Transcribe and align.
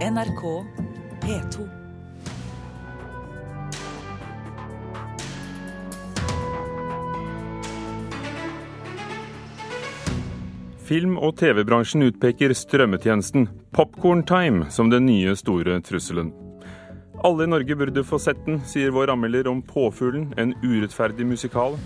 NRK 0.00 0.64
P2. 1.20 1.64
Film- 10.78 11.18
og 11.18 11.36
TV-bransjen 11.36 12.06
utpeker 12.06 12.54
strømmetjenesten 12.56 13.44
Popcorn 13.76 14.24
Time 14.24 14.70
som 14.72 14.88
den 14.88 15.04
nye 15.04 15.36
store 15.36 15.76
trusselen. 15.84 16.32
Alle 17.20 17.44
i 17.44 17.52
Norge 17.52 17.76
burde 17.76 18.00
få 18.00 18.16
sett 18.24 18.40
den, 18.46 18.62
sier 18.64 18.96
vår 18.96 19.12
anmelder 19.12 19.52
om 19.52 19.60
Påfuglen, 19.60 20.30
en 20.40 20.56
urettferdig 20.64 21.28
musikal. 21.28 21.76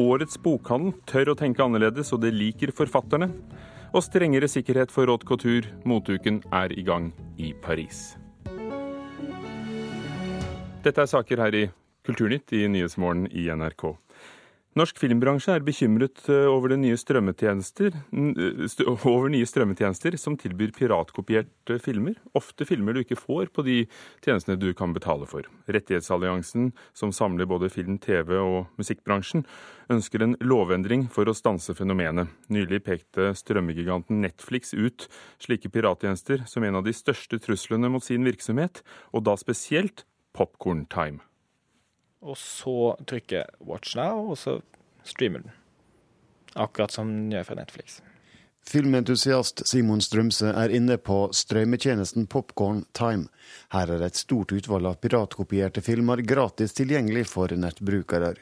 Årets 0.00 0.40
bokhandel 0.40 0.96
tør 1.04 1.34
å 1.34 1.36
tenke 1.36 1.60
annerledes, 1.60 2.14
og 2.16 2.24
det 2.24 2.32
liker 2.32 2.72
forfatterne. 2.72 3.28
Og 3.90 4.04
strengere 4.06 4.46
sikkerhet 4.46 4.92
for 4.94 5.10
haute 5.10 5.26
couture. 5.26 5.66
Motuken 5.84 6.42
er 6.54 6.70
i 6.70 6.82
gang 6.86 7.10
i 7.38 7.50
Paris. 7.62 8.14
Dette 10.84 11.02
er 11.02 11.10
saker 11.10 11.42
her 11.42 11.56
i 11.58 11.64
Kulturnytt 12.06 12.54
i 12.56 12.68
Nyhetsmorgen 12.70 13.26
i 13.34 13.48
NRK. 13.50 13.90
Norsk 14.78 15.00
filmbransje 15.02 15.50
er 15.50 15.64
bekymret 15.66 16.20
eh, 16.30 16.46
over, 16.46 16.70
nye 16.78 16.94
eh, 16.94 17.54
over 19.10 19.30
nye 19.32 19.46
strømmetjenester 19.48 20.14
som 20.14 20.36
tilbyr 20.38 20.70
piratkopierte 20.76 21.80
filmer. 21.82 22.14
Ofte 22.38 22.62
filmer 22.68 22.94
du 22.94 23.00
ikke 23.02 23.18
får 23.18 23.50
på 23.50 23.64
de 23.66 23.80
tjenestene 24.22 24.54
du 24.60 24.68
kan 24.78 24.94
betale 24.94 25.26
for. 25.26 25.48
Rettighetsalliansen, 25.66 26.68
som 26.94 27.10
samler 27.10 27.50
både 27.50 27.66
film-, 27.72 27.98
TV- 27.98 28.38
og 28.38 28.70
musikkbransjen, 28.78 29.42
ønsker 29.90 30.22
en 30.22 30.36
lovendring 30.38 31.08
for 31.10 31.26
å 31.26 31.34
stanse 31.34 31.74
fenomenet. 31.74 32.30
Nylig 32.54 32.84
pekte 32.86 33.32
strømmegiganten 33.34 34.22
Netflix 34.22 34.70
ut 34.78 35.08
slike 35.42 35.72
pirattjenester 35.74 36.46
som 36.46 36.62
en 36.62 36.78
av 36.78 36.86
de 36.86 36.94
største 36.94 37.42
truslene 37.42 37.90
mot 37.90 38.06
sin 38.06 38.22
virksomhet, 38.22 38.84
og 39.10 39.26
da 39.26 39.34
spesielt 39.40 40.06
Popcorn 40.30 40.86
Time. 40.86 41.24
Og 42.20 42.36
så 42.36 42.96
trykker 43.06 43.44
'watch 43.60 43.96
now', 43.96 44.30
og 44.30 44.38
så 44.38 44.60
streamer 45.04 45.38
den. 45.38 45.50
Akkurat 46.54 46.90
som 46.90 47.08
den 47.08 47.30
gjør 47.32 47.42
fra 47.42 47.54
Netflix. 47.54 48.00
Filmentusiast 48.66 49.66
Simon 49.66 50.00
Strømse 50.00 50.52
er 50.52 50.68
inne 50.68 50.98
på 50.98 51.30
strømmetjenesten 51.32 52.26
Popcorn 52.26 52.84
Time. 52.92 53.28
Her 53.72 53.90
er 53.90 54.04
et 54.04 54.16
stort 54.20 54.52
utvalg 54.52 54.86
av 54.86 54.98
piratkopierte 55.00 55.80
filmer 55.80 56.20
gratis 56.22 56.76
tilgjengelig 56.76 57.26
for 57.32 57.48
nettbrukere. 57.48 58.34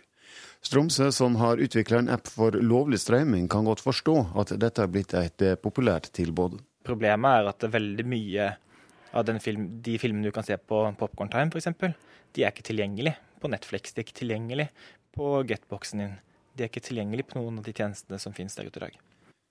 Strømse, 0.60 1.12
som 1.14 1.36
har 1.38 1.62
utvikla 1.62 2.02
en 2.02 2.10
app 2.10 2.26
for 2.26 2.50
lovlig 2.50 2.98
strømming, 2.98 3.46
kan 3.48 3.64
godt 3.64 3.80
forstå 3.80 4.16
at 4.42 4.56
dette 4.58 4.82
er 4.82 4.90
blitt 4.90 5.14
et 5.14 5.42
eh, 5.46 5.54
populært 5.54 6.10
tilbud. 6.12 6.58
Problemet 6.84 7.38
er 7.38 7.52
at 7.52 7.68
veldig 7.72 8.06
mye 8.08 8.50
av 9.14 9.30
film, 9.40 9.68
de 9.80 9.96
filmene 10.02 10.26
du 10.26 10.34
kan 10.34 10.44
se 10.44 10.58
på 10.58 10.82
Popcorn 10.98 11.30
Time 11.30 11.54
f.eks., 11.54 11.94
de 12.34 12.44
er 12.44 12.50
ikke 12.50 12.66
tilgjengelig 12.66 13.14
på 13.40 13.50
Netflix. 13.50 13.92
De 13.92 14.02
er 14.02 14.06
ikke 14.06 14.20
tilgjengelig 14.22 14.68
på 15.16 15.42
Getboxen 15.48 16.04
din. 16.04 16.16
De 16.54 16.64
er 16.66 16.72
ikke 16.72 16.84
tilgjengelig 16.88 17.28
på 17.30 17.38
noen 17.38 17.60
av 17.60 17.68
de 17.68 17.74
tjenestene 17.74 18.18
som 18.22 18.34
finnes 18.34 18.58
der 18.58 18.68
ute 18.68 18.80
i 18.80 18.86
dag. 18.88 18.98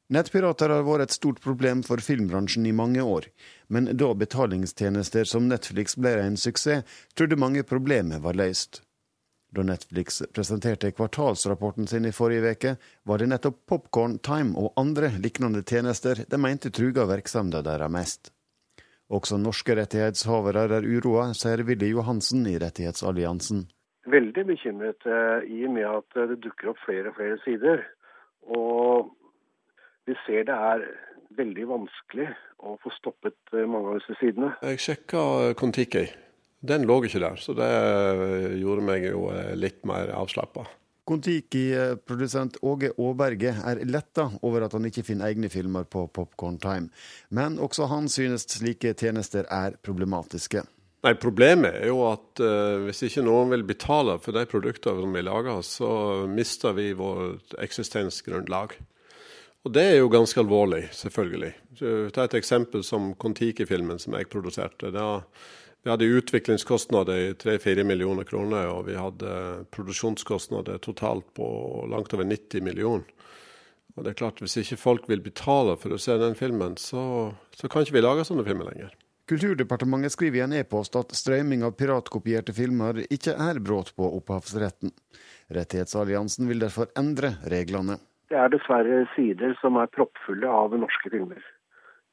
Nettpirater 0.08 0.72
har 0.72 0.86
vært 0.88 1.10
et 1.10 1.18
stort 1.18 1.42
problem 1.44 1.82
for 1.84 2.00
filmbransjen 2.00 2.68
i 2.70 2.76
mange 2.76 3.04
år, 3.04 3.26
men 3.68 3.90
da 4.00 4.14
betalingstjenester 4.16 5.28
som 5.28 5.50
Netflix 5.52 5.98
ble 6.00 6.14
en 6.22 6.38
suksess, 6.40 6.86
trodde 7.16 7.40
mange 7.40 7.66
problemet 7.68 8.24
var 8.24 8.40
løst. 8.40 8.82
Da 9.52 9.64
Netflix 9.64 10.22
presenterte 10.36 10.92
kvartalsrapporten 10.92 11.88
sin 11.88 12.08
i 12.08 12.14
forrige 12.16 12.56
uke, 12.56 12.74
var 13.04 13.20
det 13.20 13.30
nettopp 13.32 13.62
Popcorn 13.68 14.18
Time 14.24 14.56
og 14.60 14.74
andre 14.80 15.12
lignende 15.20 15.64
tjenester 15.64 16.24
de 16.28 16.40
mente 16.40 16.72
truga 16.72 17.08
virksomheten 17.08 17.64
deres 17.68 17.92
mest. 17.92 18.32
Også 19.08 19.40
norske 19.40 19.76
rettighetshavere 19.76 20.68
er 20.68 20.88
uroa, 20.88 21.30
sier 21.36 21.64
Willy 21.68 21.94
Johansen 21.94 22.48
i 22.48 22.58
Rettighetsalliansen. 22.60 23.68
Veldig 24.08 24.46
bekymret 24.48 25.04
eh, 25.10 25.48
i 25.52 25.66
og 25.68 25.74
med 25.76 25.88
at 25.90 26.20
det 26.32 26.40
dukker 26.46 26.72
opp 26.72 26.80
flere 26.86 27.12
og 27.12 27.18
flere 27.20 27.40
sider. 27.44 27.84
Og 28.48 29.12
vi 30.08 30.16
ser 30.24 30.48
det 30.48 30.56
er 30.56 30.86
veldig 31.38 31.68
vanskelig 31.70 32.30
å 32.64 32.78
få 32.82 32.94
stoppet 32.96 33.38
eh, 33.54 33.68
mange 33.68 33.92
av 33.92 34.00
disse 34.00 34.16
sidene. 34.22 34.54
Jeg 34.64 34.84
sjekka 34.84 35.22
Kon-Tiki. 35.60 36.08
Den 36.68 36.88
lå 36.90 37.02
ikke 37.06 37.22
der, 37.22 37.38
så 37.38 37.54
det 37.58 37.70
gjorde 38.58 38.86
meg 38.88 39.06
jo 39.12 39.28
eh, 39.34 39.54
litt 39.60 39.84
mer 39.88 40.14
avslappa. 40.16 40.66
Kon-Tiki-produsent 41.08 42.58
Åge 42.68 42.90
Aaberge 43.00 43.54
er 43.70 43.84
letta 43.88 44.26
over 44.44 44.66
at 44.66 44.74
han 44.76 44.90
ikke 44.90 45.06
finner 45.08 45.32
egne 45.32 45.48
filmer 45.52 45.86
på 45.88 46.04
Popcorn 46.12 46.58
Time, 46.60 46.90
men 47.32 47.56
også 47.64 47.88
han 47.92 48.10
synes 48.12 48.48
slike 48.52 48.92
tjenester 49.00 49.48
er 49.48 49.78
problematiske. 49.80 50.66
Nei, 51.06 51.14
Problemet 51.22 51.76
er 51.78 51.92
jo 51.92 52.02
at 52.10 52.42
uh, 52.42 52.84
hvis 52.88 53.04
ikke 53.06 53.26
noen 53.28 53.52
vil 53.54 53.66
betale 53.70 54.18
for 54.24 54.34
de 54.34 54.48
produktene 54.50 55.12
vi 55.14 55.24
lager, 55.26 55.62
så 55.66 55.90
mister 56.32 56.74
vi 56.78 56.90
vårt 56.98 57.54
eksistensgrunnlag. 57.62 58.74
Og 59.68 59.74
det 59.76 59.84
er 59.84 59.98
jo 60.00 60.10
ganske 60.10 60.40
alvorlig, 60.40 60.86
selvfølgelig. 60.96 61.54
Ta 62.16 62.24
et 62.24 62.36
eksempel 62.40 62.86
som 62.88 63.12
Kon-Tiki-filmen 63.20 64.00
som 64.00 64.16
jeg 64.16 64.30
produserte. 64.32 64.94
Da 64.96 65.08
vi 65.84 65.92
hadde 65.92 66.08
utviklingskostnader 66.22 67.20
i 67.20 67.34
3-4 67.40 67.84
millioner 67.88 68.24
kroner, 68.28 68.70
og 68.72 68.88
vi 68.88 68.96
hadde 68.96 69.34
produksjonskostnader 69.76 70.80
totalt 70.84 71.28
på 71.36 71.48
langt 71.92 72.16
over 72.16 72.28
90 72.28 72.64
millioner. 72.64 73.06
Og 73.98 74.06
det 74.06 74.12
er 74.14 74.20
klart, 74.20 74.42
Hvis 74.42 74.58
ikke 74.58 74.78
folk 74.78 75.10
vil 75.10 75.22
betale 75.26 75.78
for 75.78 75.94
å 75.94 76.00
se 76.00 76.18
den 76.22 76.36
filmen, 76.36 76.78
så, 76.78 77.34
så 77.56 77.68
kan 77.68 77.82
ikke 77.82 77.98
vi 77.98 78.04
lage 78.06 78.26
sånne 78.28 78.46
filmer 78.46 78.70
lenger. 78.72 78.94
Kulturdepartementet 79.28 80.14
skriver 80.16 80.40
i 80.40 80.44
en 80.46 80.56
e-post 80.56 80.96
at 80.96 81.12
strømming 81.16 81.66
av 81.68 81.74
piratkopierte 81.76 82.54
filmer 82.56 83.02
ikke 83.12 83.34
er 83.36 83.60
brudd 83.60 83.92
på 84.00 84.08
opphavsretten. 84.22 84.94
Rettighetsalliansen 85.52 86.48
vil 86.48 86.64
derfor 86.64 86.88
endre 87.00 87.34
reglene. 87.52 87.98
Det 88.32 88.40
er 88.40 88.52
dessverre 88.52 89.04
sider 89.16 89.56
som 89.60 89.80
er 89.80 89.92
proppfulle 89.92 90.48
av 90.48 90.76
norske 90.80 91.12
filmer. 91.12 91.44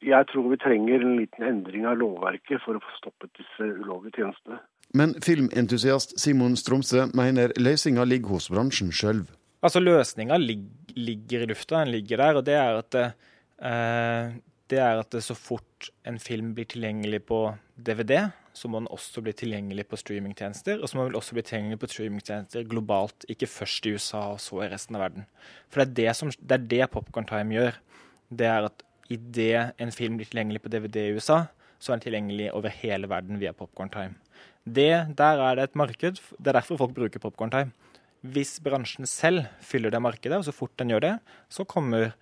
Jeg 0.05 0.27
tror 0.31 0.51
vi 0.51 0.59
trenger 0.61 1.03
en 1.03 1.17
liten 1.21 1.47
endring 1.47 1.87
av 1.89 2.01
lovverket 2.03 2.63
for 2.65 2.77
å 2.77 2.83
få 2.83 2.97
stoppet 2.99 3.31
disse 3.39 3.69
ulovlige 3.79 4.21
tjenestene. 4.21 4.59
Men 4.95 5.15
filmentusiast 5.25 6.19
Simon 6.21 6.59
Stromsø 6.59 7.07
mener 7.17 7.55
løsninga 7.59 8.05
ligger 8.07 8.37
hos 8.37 8.51
bransjen 8.53 8.91
sjøl. 8.95 9.23
Altså 9.65 9.81
Løsninga 9.81 10.37
lig 10.43 10.61
ligger 10.95 11.43
i 11.43 11.49
lufta, 11.51 11.81
den 11.81 11.95
ligger 11.95 12.21
der. 12.23 12.37
og 12.39 12.45
det 12.47 12.55
er, 12.55 12.77
at 12.79 12.95
eh, 13.01 14.35
det 14.75 14.83
er 14.83 15.01
at 15.01 15.15
så 15.23 15.37
fort 15.39 15.91
en 16.09 16.19
film 16.23 16.53
blir 16.57 16.67
tilgjengelig 16.71 17.23
på 17.29 17.39
DVD, 17.75 18.29
så 18.55 18.71
må 18.71 18.81
den 18.81 18.91
også 18.95 19.23
bli 19.25 19.35
tilgjengelig 19.35 19.87
på 19.91 19.99
streamingtjenester. 19.99 20.79
Og 20.81 20.91
så 20.91 20.99
må 20.99 21.09
den 21.09 21.19
også 21.19 21.37
bli 21.37 21.45
tilgjengelig 21.47 21.81
på 21.83 21.91
streamingtjenester 21.91 22.67
globalt, 22.71 23.27
ikke 23.31 23.51
først 23.51 23.87
i 23.87 23.95
USA 23.97 24.23
og 24.35 24.41
så 24.43 24.63
i 24.63 24.71
resten 24.71 24.99
av 24.99 25.07
verden. 25.09 25.27
For 25.69 25.83
det 25.83 25.87
er 25.89 25.95
det, 25.99 26.17
som, 26.21 26.31
det, 26.31 26.59
er 26.59 26.69
det 26.75 26.91
Popcorn 26.95 27.29
Time 27.31 27.57
gjør. 27.57 27.81
Det 28.31 28.49
er 28.51 28.69
at 28.71 28.85
idet 29.13 29.65
en 29.83 29.95
film 29.95 30.19
blir 30.21 30.31
tilgjengelig 30.31 30.63
på 30.65 30.73
DVD 30.73 31.01
i 31.03 31.17
USA, 31.19 31.45
så 31.83 31.93
er 31.93 31.99
den 31.99 32.07
tilgjengelig 32.07 32.53
over 32.55 32.73
hele 32.83 33.11
verden 33.11 33.41
via 33.43 33.53
Popcorn 33.57 33.93
Time. 33.93 34.17
Det, 34.65 34.93
der 35.19 35.43
er 35.45 35.59
det 35.59 35.69
et 35.69 35.77
marked. 35.77 36.23
Det 36.39 36.49
er 36.49 36.61
derfor 36.61 36.81
folk 36.81 36.95
bruker 36.97 37.21
Popcorn 37.21 37.53
Time. 37.53 37.75
Hvis 38.25 38.57
bransjen 38.65 39.05
selv 39.05 39.51
fyller 39.61 39.93
det 39.93 40.01
markedet, 40.01 40.39
og 40.39 40.47
så 40.47 40.55
fort 40.57 40.73
den 40.81 40.95
gjør 40.95 41.05
det, 41.05 41.15
så 41.53 41.67
kommer 41.69 42.15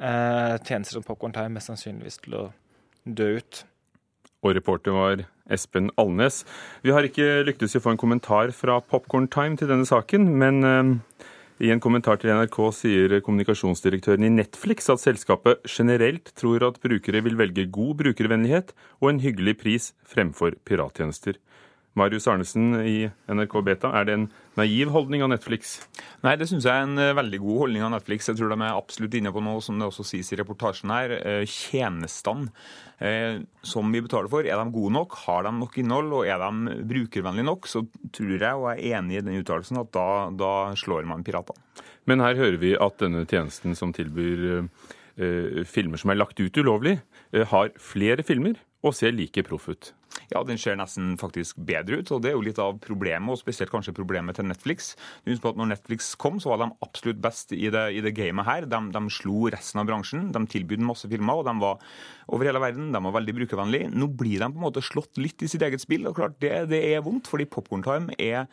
eh, 0.00 0.56
tjenester 0.62 0.96
som 0.96 1.06
Popcorn 1.06 1.34
Time 1.36 1.56
mest 1.56 1.70
sannsynligvis 1.70 2.20
til 2.24 2.36
å 2.38 2.44
dø 3.04 3.36
ut. 3.38 3.62
Og 4.44 4.54
reporter 4.56 4.94
var 4.94 5.24
Espen 5.50 5.90
Alnes. 6.00 6.42
Vi 6.84 6.92
har 6.94 7.06
ikke 7.06 7.44
lyktes 7.46 7.74
i 7.74 7.80
å 7.80 7.84
få 7.84 7.94
en 7.94 8.00
kommentar 8.00 8.52
fra 8.54 8.78
Popcorn 8.82 9.30
Time 9.32 9.58
til 9.58 9.70
denne 9.70 9.86
saken, 9.88 10.28
men 10.38 10.62
eh, 10.66 10.92
i 11.66 11.70
en 11.72 11.80
kommentar 11.80 12.18
til 12.20 12.34
NRK 12.36 12.58
sier 12.76 13.12
kommunikasjonsdirektøren 13.24 14.26
i 14.26 14.32
Netflix 14.34 14.90
at 14.92 15.00
selskapet 15.00 15.64
generelt 15.70 16.34
tror 16.36 16.66
at 16.66 16.82
brukere 16.82 17.22
vil 17.24 17.38
velge 17.38 17.64
god 17.72 17.94
brukervennlighet 18.02 18.74
og 19.00 19.08
en 19.08 19.22
hyggelig 19.24 19.56
pris 19.62 19.92
fremfor 20.04 20.58
pirattjenester. 20.68 21.38
Marius 21.96 22.28
Arnesen 22.28 22.74
i 22.84 23.06
NRK 23.32 23.56
Beta, 23.64 23.94
er 23.96 24.04
det 24.04 24.18
en 24.18 24.26
naiv 24.56 24.90
holdning 24.94 25.22
av 25.24 25.30
Netflix? 25.32 25.76
Nei, 26.24 26.34
det 26.40 26.48
syns 26.50 26.66
jeg 26.66 26.72
er 26.72 26.86
en 26.86 27.00
eh, 27.00 27.14
veldig 27.16 27.40
god 27.42 27.60
holdning 27.64 27.84
av 27.86 27.92
Netflix. 27.94 28.30
Jeg 28.30 28.38
tror 28.38 28.52
de 28.52 28.58
er 28.58 28.72
absolutt 28.72 29.16
inne 29.18 29.32
på 29.34 29.42
noe 29.44 29.62
som 29.64 29.78
det 29.78 29.88
også 29.88 30.06
sies 30.08 30.32
i 30.32 30.38
reportasjen 30.40 30.92
her. 30.92 31.14
Eh, 31.18 31.42
tjenestene 31.50 32.48
eh, 33.04 33.42
som 33.66 33.92
vi 33.92 34.02
betaler 34.04 34.30
for, 34.32 34.48
er 34.48 34.60
de 34.60 34.74
gode 34.74 34.94
nok? 34.96 35.18
Har 35.26 35.46
de 35.46 35.54
nok 35.58 35.76
innhold? 35.82 36.12
Og 36.18 36.28
er 36.30 36.40
de 36.42 36.76
brukervennlige 36.92 37.48
nok? 37.50 37.70
Så 37.70 37.84
tror 38.16 38.36
jeg, 38.36 38.52
og 38.54 38.68
jeg 38.72 38.92
er 38.92 39.00
enig 39.00 39.20
i 39.20 39.24
den 39.28 39.40
uttalelsen, 39.42 39.82
at 39.82 39.92
da, 39.96 40.08
da 40.32 40.52
slår 40.78 41.08
man 41.08 41.26
piratene. 41.26 41.60
Men 42.06 42.22
her 42.22 42.38
hører 42.38 42.60
vi 42.62 42.76
at 42.78 43.00
denne 43.02 43.24
tjenesten 43.26 43.74
som 43.76 43.92
tilbyr 43.94 44.68
filmer 45.64 45.96
som 45.96 46.10
er 46.12 46.18
lagt 46.18 46.36
ut 46.36 46.58
ulovlig, 46.60 46.98
har 47.32 47.70
flere 47.80 48.20
filmer 48.20 48.58
og 48.84 48.94
ser 48.96 49.14
like 49.16 49.44
proff 49.46 49.70
ut. 49.70 49.92
Ja, 50.30 50.40
den 50.46 50.58
ser 50.58 50.78
nesten 50.78 51.14
faktisk 51.20 51.58
bedre 51.68 52.00
ut, 52.00 52.10
og 52.14 52.22
det 52.24 52.30
er 52.30 52.36
jo 52.36 52.44
litt 52.44 52.60
av 52.62 52.78
problemet, 52.82 53.28
og 53.30 53.40
spesielt 53.40 53.70
kanskje 53.72 53.94
problemet 53.96 54.38
til 54.38 54.46
Netflix. 54.48 54.94
Du 55.24 55.30
husker 55.30 55.44
på 55.44 55.52
at 55.52 55.60
når 55.60 55.70
Netflix 55.74 56.08
kom, 56.18 56.40
så 56.42 56.52
var 56.52 56.62
de 56.62 56.70
absolutt 56.84 57.20
best 57.22 57.52
i 57.54 57.68
det, 57.72 57.84
i 57.98 58.02
det 58.04 58.14
gamet 58.16 58.48
her. 58.48 58.66
De, 58.70 58.80
de, 58.94 59.02
slo 59.12 59.46
resten 59.52 59.82
av 59.82 59.88
bransjen. 59.90 60.30
De 60.34 60.42
tilbød 60.50 60.82
masse 60.86 61.10
filmer, 61.10 61.42
og 61.42 61.46
de 61.48 61.54
var 61.62 61.84
over 62.32 62.48
hele 62.48 62.62
verden. 62.62 62.90
De 62.94 63.02
var 63.06 63.16
veldig 63.18 63.36
brukervennlige. 63.40 63.92
Nå 63.94 64.10
blir 64.18 64.42
de 64.42 64.50
på 64.50 64.60
en 64.60 64.66
måte 64.66 64.84
slått 64.84 65.20
litt 65.20 65.44
i 65.44 65.50
sitt 65.52 65.64
eget 65.66 65.84
spill, 65.84 66.08
og 66.08 66.18
klart 66.18 66.40
det, 66.42 66.54
det 66.72 66.82
er 66.90 67.04
vondt, 67.06 67.30
fordi 67.30 67.48
Popcorn 67.52 67.84
Time 67.86 68.16
er 68.18 68.46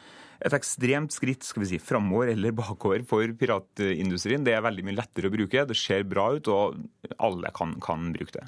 et 0.44 0.56
ekstremt 0.58 1.14
skritt 1.16 1.46
skal 1.48 1.64
vi 1.64 1.70
si, 1.72 1.80
framover 1.80 2.34
eller 2.34 2.56
bakover 2.56 3.06
for 3.08 3.32
piratindustrien. 3.40 4.44
Det 4.46 4.58
er 4.58 4.66
veldig 4.66 4.86
mye 4.90 5.00
lettere 5.00 5.32
å 5.32 5.34
bruke, 5.34 5.66
det 5.70 5.80
ser 5.80 6.04
bra 6.10 6.34
ut, 6.36 6.52
og 6.52 7.16
alle 7.24 7.54
kan, 7.56 7.78
kan 7.84 8.12
bruke 8.14 8.36
det. 8.36 8.46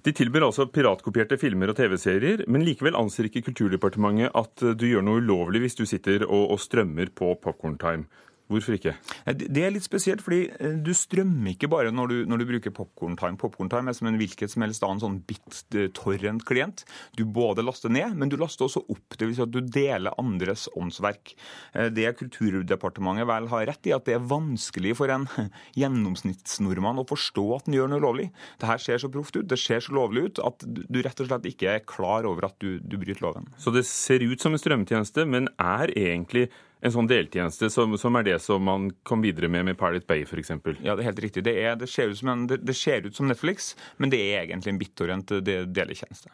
De 0.00 0.12
tilbyr 0.16 0.46
altså 0.46 0.64
piratkopierte 0.72 1.36
filmer 1.40 1.72
og 1.72 1.76
TV-serier, 1.76 2.46
men 2.48 2.64
likevel 2.64 2.96
anser 2.96 3.28
ikke 3.28 3.42
Kulturdepartementet 3.50 4.32
at 4.38 4.64
du 4.80 4.86
gjør 4.88 5.04
noe 5.04 5.20
ulovlig 5.20 5.60
hvis 5.66 5.76
du 5.76 5.84
sitter 5.88 6.24
og, 6.24 6.54
og 6.54 6.60
strømmer 6.62 7.12
på 7.12 7.34
Popcorn 7.42 7.76
Time. 7.80 8.08
Hvorfor 8.50 8.74
ikke? 8.74 8.96
Det 9.30 9.62
er 9.62 9.70
litt 9.70 9.86
spesielt, 9.86 10.22
fordi 10.26 10.48
eh, 10.58 10.72
du 10.82 10.90
strømmer 10.96 11.52
ikke 11.52 11.68
bare 11.70 11.92
når 11.94 12.10
du, 12.10 12.16
når 12.30 12.40
du 12.40 12.46
bruker 12.48 12.72
Popcorn 12.74 13.14
Time. 13.18 13.38
Popcorn 13.38 13.70
Time 13.70 13.92
er 13.92 13.96
som 13.96 14.08
en 14.10 14.18
hvilket 14.18 14.50
som 14.50 14.64
helst 14.64 14.82
annen 14.86 15.02
sånn 15.02 15.20
bit-torrent-klient. 15.28 16.82
Du 17.18 17.22
både 17.30 17.62
laster 17.62 17.92
ned, 17.92 18.16
men 18.18 18.32
du 18.32 18.34
laster 18.40 18.66
også 18.66 18.82
opp. 18.90 19.14
Det 19.14 19.28
vil 19.28 19.36
si 19.38 19.44
at 19.44 19.52
du 19.54 19.60
deler 19.62 20.18
andres 20.18 20.66
åndsverk. 20.74 21.34
Eh, 21.78 21.92
det 21.94 22.08
Kulturdepartementet 22.18 23.28
vel 23.30 23.46
har 23.52 23.68
rett 23.70 23.86
i, 23.86 23.94
at 23.94 24.08
det 24.08 24.16
er 24.16 24.26
vanskelig 24.32 24.96
for 24.98 25.14
en 25.14 25.28
gjennomsnittsnordmann 25.80 26.98
å 27.02 27.06
forstå 27.06 27.46
at 27.60 27.68
den 27.68 27.78
gjør 27.78 27.92
noe 27.94 28.02
lovlig. 28.02 28.28
Det 28.58 28.70
her 28.70 28.82
ser 28.82 28.98
så 29.02 29.12
proft 29.14 29.38
ut, 29.38 29.46
det 29.46 29.60
ser 29.62 29.84
så 29.84 29.94
lovlig 29.94 30.26
ut, 30.26 30.42
at 30.42 30.66
du 30.66 30.98
rett 31.04 31.22
og 31.22 31.30
slett 31.30 31.46
ikke 31.52 31.76
er 31.76 31.86
klar 31.86 32.26
over 32.26 32.50
at 32.50 32.58
du, 32.58 32.80
du 32.82 32.98
bryter 32.98 33.22
loven. 33.22 33.46
Så 33.62 33.70
det 33.74 33.86
ser 33.86 34.26
ut 34.26 34.42
som 34.42 34.56
en 34.56 34.62
strømmetjeneste, 34.62 35.28
men 35.30 35.46
er 35.60 35.94
egentlig 35.94 36.48
en 36.80 36.94
sånn 36.94 37.08
deltjeneste 37.10 37.70
som, 37.72 37.96
som, 38.00 38.16
er 38.16 38.26
det 38.30 38.38
som 38.44 38.62
man 38.64 38.90
kom 39.06 39.24
videre 39.24 39.50
med 39.52 39.68
med 39.68 39.78
Pirate 39.80 40.08
Bay 40.08 40.24
f.eks.? 40.24 40.52
Ja, 40.80 40.94
det 40.94 41.04
er 41.04 41.10
helt 41.10 41.24
riktig. 41.26 41.44
Det, 41.46 41.56
er, 41.60 41.76
det, 41.80 41.90
ser 41.92 42.12
en, 42.24 42.46
det, 42.50 42.62
det, 42.64 42.76
ser 42.76 43.06
ut 43.06 43.16
som 43.16 43.28
Netflix, 43.28 43.74
men 43.98 44.12
det 44.12 44.20
er 44.30 44.46
egentlig 44.46 44.74
en 44.74 44.80
BitTorrent 44.80 45.34
deletjeneste. 45.44 46.32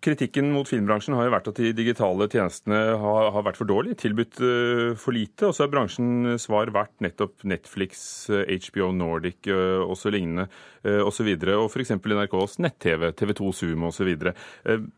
Kritikken 0.00 0.46
mot 0.54 0.64
filmbransjen 0.64 1.12
har 1.12 1.26
jo 1.26 1.32
vært 1.34 1.48
at 1.50 1.58
de 1.60 1.74
digitale 1.76 2.24
tjenestene 2.32 2.78
har, 3.02 3.26
har 3.34 3.44
vært 3.44 3.58
for 3.60 3.68
dårlige, 3.68 3.98
tilbudt 4.00 4.38
uh, 4.40 4.92
for 4.96 5.12
lite. 5.12 5.50
Og 5.50 5.52
så 5.52 5.66
har 5.66 5.72
bransjens 5.74 6.46
svar 6.48 6.72
vært 6.72 6.94
nettopp 7.04 7.44
Netflix, 7.44 8.02
HBO 8.30 8.88
Nordic 8.96 9.44
osv. 9.44 9.84
og 9.84 9.98
så 10.00 10.12
lignende 10.14 10.48
osv. 11.04 11.28
Og, 11.34 11.50
og 11.58 11.68
f.eks. 11.68 11.92
NRKs 12.00 12.56
nett-TV, 12.64 13.10
TV2 13.20 13.52
Zoom 13.60 13.84
osv. 13.90 14.14
Uh, 14.24 14.88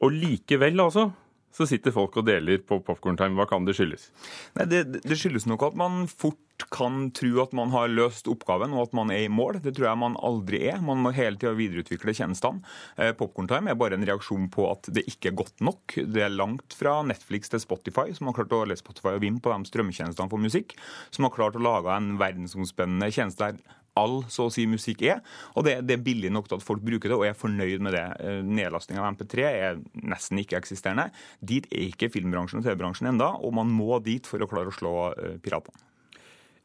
og 0.00 0.16
likevel, 0.16 0.80
altså, 0.80 1.10
så 1.54 1.66
sitter 1.68 1.94
folk 1.94 2.16
og 2.20 2.26
deler 2.28 2.60
på 2.64 2.80
Popcorn 2.84 3.18
Time. 3.18 3.38
Hva 3.38 3.48
kan 3.50 3.66
det 3.66 3.76
skyldes? 3.78 4.10
Nei, 4.58 4.68
det, 4.70 4.84
det, 5.00 5.16
skyldes 5.18 5.48
nok 5.48 5.64
at 5.70 5.78
man 5.78 6.04
fort 6.10 6.38
kan 6.74 7.08
tro 7.14 7.30
at 7.42 7.52
man 7.54 7.70
har 7.70 7.90
løst 7.90 8.26
oppgaven 8.30 8.74
og 8.74 8.88
at 8.88 8.96
man 8.98 9.12
er 9.14 9.24
i 9.26 9.30
mål. 9.32 9.60
Det 9.62 9.76
tror 9.76 9.88
jeg 9.88 10.00
man 10.00 10.18
aldri 10.26 10.62
er. 10.70 10.82
Man 10.84 11.02
må 11.04 11.12
hele 11.16 11.38
tida 11.38 11.54
videreutvikle 11.58 12.14
tjenestene. 12.18 12.62
Popkorntime 12.96 13.16
Popcorn 13.18 13.50
Time 13.50 13.72
er 13.72 13.80
bare 13.80 13.98
en 13.98 14.06
reaksjon 14.08 14.48
på 14.54 14.66
at 14.70 14.90
det 14.94 15.06
ikke 15.10 15.32
er 15.32 15.38
godt 15.38 15.64
nok. 15.64 15.98
Det 15.98 16.24
er 16.24 16.34
langt 16.34 16.76
fra 16.78 16.98
Netflix 17.06 17.52
til 17.52 17.62
Spotify, 17.62 18.10
som 18.16 18.30
har 18.30 18.38
klart 18.40 18.54
å 18.54 18.64
lese 18.68 18.84
Spotify 18.84 19.16
og 19.16 19.24
Vim 19.24 19.40
på 19.42 19.54
de 19.54 19.70
strømmetjenestene 19.70 20.30
for 20.32 20.42
musikk, 20.42 20.76
som 21.14 21.26
har 21.26 21.34
klart 21.34 21.58
å 21.58 21.64
lage 21.64 21.94
en 21.94 22.16
verdensomspennende 22.20 23.10
tjeneste 23.14 23.50
der 23.50 23.77
all 23.98 24.20
så 24.32 24.46
å 24.48 24.52
si 24.54 24.66
musikk 24.70 25.04
er. 25.08 25.22
Og 25.54 25.66
det, 25.66 25.78
det, 25.88 25.98
er 25.98 26.06
billig 26.06 26.32
nok 26.34 26.48
til 26.50 26.58
at 26.58 26.64
folk 26.66 26.84
bruker 26.84 27.12
det 27.12 27.18
og 27.18 27.26
er 27.28 27.36
fornøyd 27.38 27.84
med 27.84 27.96
det. 27.96 28.06
Eh, 28.22 28.40
nedlasting 28.46 29.00
av 29.00 29.10
MP3 29.16 29.48
er 29.48 29.82
nesten 29.98 30.40
ikke 30.42 30.60
eksisterende. 30.60 31.10
Dit 31.40 31.68
er 31.72 31.88
ikke 31.88 32.10
filmbransjen 32.14 32.62
og 32.62 32.66
TV-bransjen 32.68 33.10
enda, 33.12 33.34
og 33.36 33.54
man 33.58 33.70
må 33.72 34.00
dit 34.04 34.26
for 34.28 34.42
å 34.42 34.48
klare 34.50 34.72
å 34.72 34.74
slå 34.74 34.94
uh, 35.12 35.36
piratene. 35.42 35.84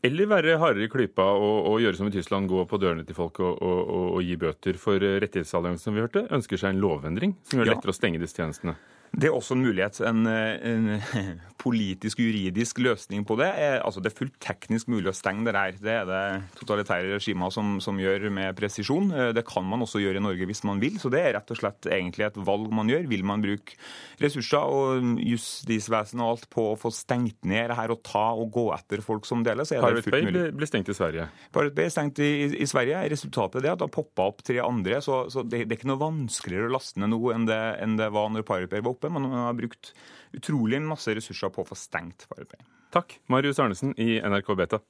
Eller 0.03 0.27
være 0.27 0.57
hardere 0.59 0.89
i 0.89 0.91
klypa 0.91 1.23
og, 1.31 1.69
og, 1.69 1.77
gjøre 1.79 1.95
som 1.95 2.09
i 2.09 2.11
Tyskland, 2.11 2.49
gå 2.51 2.65
på 2.67 2.79
dørene 2.81 3.05
til 3.07 3.15
folk 3.15 3.39
og, 3.39 3.61
og, 3.63 3.93
og 4.17 4.25
gi 4.25 4.35
bøter. 4.39 4.79
For 4.79 4.99
eh, 4.99 5.19
Rettighetsalliansen 5.23 5.87
som 5.87 5.95
vi 5.95 6.03
hørte, 6.03 6.25
ønsker 6.35 6.59
seg 6.59 6.73
en 6.73 6.83
lovendring 6.83 7.37
som 7.47 7.61
gjør 7.61 7.69
det 7.69 7.77
lettere 7.77 7.95
å 7.95 7.95
stenge 7.95 8.19
disse 8.19 8.35
tjenestene. 8.35 8.75
Det 9.13 9.29
er 9.29 9.35
også 9.35 9.53
en 9.53 9.61
mulighet. 9.61 9.99
En, 10.09 10.25
en 10.27 10.87
politisk, 11.63 12.19
juridisk 12.19 12.79
løsning 12.83 13.23
på 13.27 13.37
det. 13.39 13.47
Er, 13.47 13.77
altså 13.85 14.01
det 14.03 14.11
er 14.11 14.17
fullt 14.17 14.35
teknisk 14.43 14.89
mulig 14.91 15.11
å 15.11 15.15
stenge 15.15 15.45
det 15.47 15.55
her. 15.55 15.77
Det 15.79 15.93
er 15.93 16.07
det 16.09 16.23
totalitære 16.59 17.13
regimer 17.13 17.53
som, 17.53 17.77
som, 17.83 17.99
gjør 18.01 18.27
med 18.33 18.55
presisjon. 18.57 19.13
Det 19.35 19.45
kan 19.47 19.65
man 19.69 19.85
også 19.85 20.01
gjøre 20.01 20.19
i 20.19 20.25
Norge 20.25 20.47
hvis 20.49 20.63
man 20.67 20.81
vil. 20.83 20.97
Så 20.99 21.11
det 21.13 21.21
er 21.21 21.37
rett 21.37 21.53
og 21.53 21.59
slett 21.59 21.87
egentlig 21.87 22.27
et 22.27 22.39
valg 22.49 22.73
man 22.73 22.89
gjør. 22.91 23.05
Vil 23.11 23.23
man 23.27 23.43
bruke 23.43 23.77
ressurser 24.23 24.73
og 24.73 25.21
justisvesen 25.21 26.23
og 26.23 26.33
alt 26.33 26.49
på 26.53 26.71
å 26.71 26.79
få 26.79 26.91
stengt 26.93 27.39
ned 27.47 27.69
det 27.71 27.77
her 27.77 27.93
og 27.93 28.01
ta 28.05 28.25
og 28.33 28.51
gå 28.53 28.65
etter 28.75 29.03
folk 29.05 29.27
som 29.27 29.43
deler, 29.45 29.67
så 29.67 29.77
er 29.77 29.99
det 29.99 30.03
fullt 30.07 30.27
mulig. 30.27 30.43
Bay 30.49 30.57
ble 30.57 30.69
stengt 30.69 30.91
i 30.91 30.97
Sverige? 30.97 31.29
Bay 31.53 31.71
ble 31.73 31.87
stengt 31.93 32.19
i, 32.23 32.31
i, 32.57 32.67
Sverige. 32.69 33.05
Resultatet 33.13 33.61
er 33.61 33.67
det 33.67 33.73
at 33.75 33.81
det 33.81 33.87
har 33.87 33.93
poppa 33.93 34.27
opp 34.31 34.43
tre 34.45 34.59
andre. 34.63 34.99
Så, 35.05 35.23
så 35.33 35.45
det, 35.45 35.63
det, 35.67 35.77
er 35.77 35.81
ikke 35.81 35.91
noe 35.93 36.01
vanskeligere 36.01 36.69
å 36.69 36.75
laste 36.75 37.01
ned 37.01 37.13
nå 37.13 37.21
enn 37.33 37.47
det, 37.49 37.61
enn 37.83 37.97
det 37.99 38.09
var 38.13 38.31
når 38.33 38.45
Bay 38.47 38.81
var 38.81 38.93
oppe. 38.93 39.02
Men 39.09 39.27
man 39.27 39.45
har 39.47 39.57
brukt 39.57 39.93
utrolig 40.33 40.81
masse 40.83 41.15
ressurser 41.15 41.51
på 41.53 41.63
å 41.63 41.69
få 41.71 41.77
stengt 41.79 42.27
Farvei. 42.29 42.61
Takk, 42.93 43.17
Marius 43.33 43.59
Arnesen 43.59 43.95
i 43.97 44.19
NRK 44.21 44.53
Beta. 44.57 44.83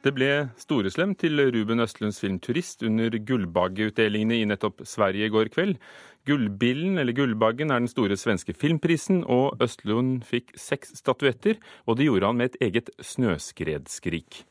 Det 0.00 0.14
ble 0.16 0.48
storeslem 0.56 1.10
til 1.20 1.36
Ruben 1.52 1.82
Østlunds 1.84 2.22
film 2.22 2.38
'Turist' 2.40 2.86
under 2.88 3.12
Gullbaggeutdelingene 3.12 4.38
i 4.40 4.46
nettopp 4.48 4.80
Sverige 4.88 5.26
i 5.28 5.32
går 5.34 5.50
kveld. 5.52 5.76
Gullbillen, 6.24 6.96
eller 6.98 7.12
Gullbaggen, 7.12 7.70
er 7.70 7.84
den 7.84 7.88
store 7.88 8.16
svenske 8.16 8.54
filmprisen, 8.56 9.20
og 9.28 9.60
Østlund 9.60 10.24
fikk 10.24 10.56
seks 10.56 10.96
statuetter, 10.96 11.60
og 11.84 11.98
det 11.98 12.08
gjorde 12.08 12.32
han 12.32 12.40
med 12.40 12.54
et 12.54 12.60
eget 12.70 12.90
snøskredskrik. 12.96 14.44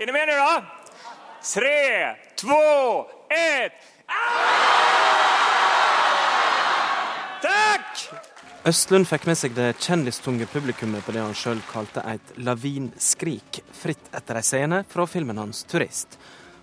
Er 0.00 0.06
dere 0.06 0.18
med 0.18 0.26
nå, 0.26 0.34
da? 0.34 0.87
Tre, 1.54 2.16
två, 2.36 3.06
ett. 3.30 3.72
Takk! 7.42 8.10
Østlund 8.64 9.08
fikk 9.08 9.24
med 9.30 9.38
seg 9.38 9.54
det 9.56 9.70
kjendistunge 9.80 10.48
publikummet 10.52 11.06
på 11.06 11.14
det 11.14 11.22
han 11.24 11.36
sjøl 11.36 11.62
kalte 11.70 12.02
et 12.04 12.34
lavinskrik, 12.36 13.62
fritt 13.72 14.10
etter 14.12 14.40
ei 14.40 14.44
scene 14.44 14.82
fra 14.88 15.06
filmen 15.08 15.40
hans 15.40 15.64
'Turist'. 15.64 16.18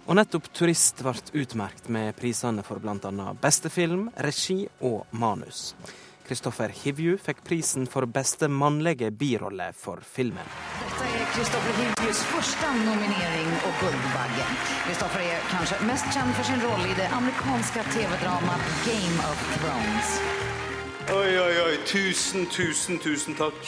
Og 0.06 0.20
nettopp 0.20 0.52
'Turist' 0.54 1.02
ble 1.02 1.42
utmerkt 1.42 1.90
med 1.90 2.14
prisene 2.20 2.62
for 2.64 2.78
bl.a. 2.78 3.34
beste 3.42 3.74
film, 3.74 4.12
regi 4.22 4.68
og 4.82 5.08
manus. 5.10 5.74
Kristoffer 6.26 6.72
Hivju 6.74 7.18
fikk 7.22 7.44
prisen 7.46 7.86
for 7.86 8.08
beste 8.10 8.48
mannlige 8.50 9.12
birolle 9.12 9.68
for 9.78 10.02
filmen. 10.02 10.48
Dette 10.82 11.10
er 11.20 11.28
Kristoffer 11.36 11.78
Hivjus 11.80 12.22
første 12.32 12.72
nominering 12.80 13.52
og 13.68 13.74
Guldbaggen. 13.82 14.58
Kristoffer 14.88 15.22
er 15.22 15.46
kanskje 15.52 15.78
mest 15.86 16.10
kjent 16.16 16.34
for 16.38 16.50
sin 16.50 16.66
rolle 16.66 16.90
i 16.90 16.98
det 16.98 17.10
amerikanske 17.20 17.86
TV-dramaet 17.94 18.72
Game 18.88 19.30
of 19.30 19.44
Thrones. 19.60 20.16
Oi, 21.14 21.38
oi, 21.46 21.56
oi. 21.68 21.76
Tusen, 21.86 22.50
tusen, 22.50 22.98
tusen 23.00 23.38
takk. 23.38 23.62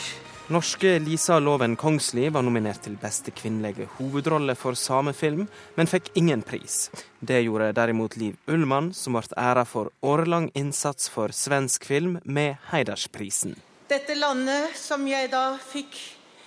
Norske 0.50 0.98
Lisa 0.98 1.38
Loven 1.38 1.76
Kongsli 1.76 2.30
var 2.32 2.40
nominert 2.40 2.80
til 2.86 2.94
beste 2.96 3.34
kvinnelige 3.36 3.84
hovedrolle 3.98 4.54
for 4.56 4.72
samefilm, 4.80 5.42
men 5.76 5.88
fikk 5.90 6.06
ingen 6.16 6.40
pris. 6.40 6.86
Det 7.20 7.42
gjorde 7.42 7.66
derimot 7.76 8.14
Liv 8.16 8.38
Ullmann, 8.48 8.94
som 8.96 9.18
ble 9.18 9.36
æra 9.36 9.66
for 9.68 9.90
årelang 10.00 10.46
innsats 10.56 11.10
for 11.12 11.34
svensk 11.36 11.84
film 11.84 12.14
med 12.24 12.56
Heidersprisen. 12.70 13.58
Dette 13.92 14.16
landet 14.16 14.72
som 14.80 15.04
jeg 15.04 15.28
da 15.34 15.50
fikk 15.60 15.98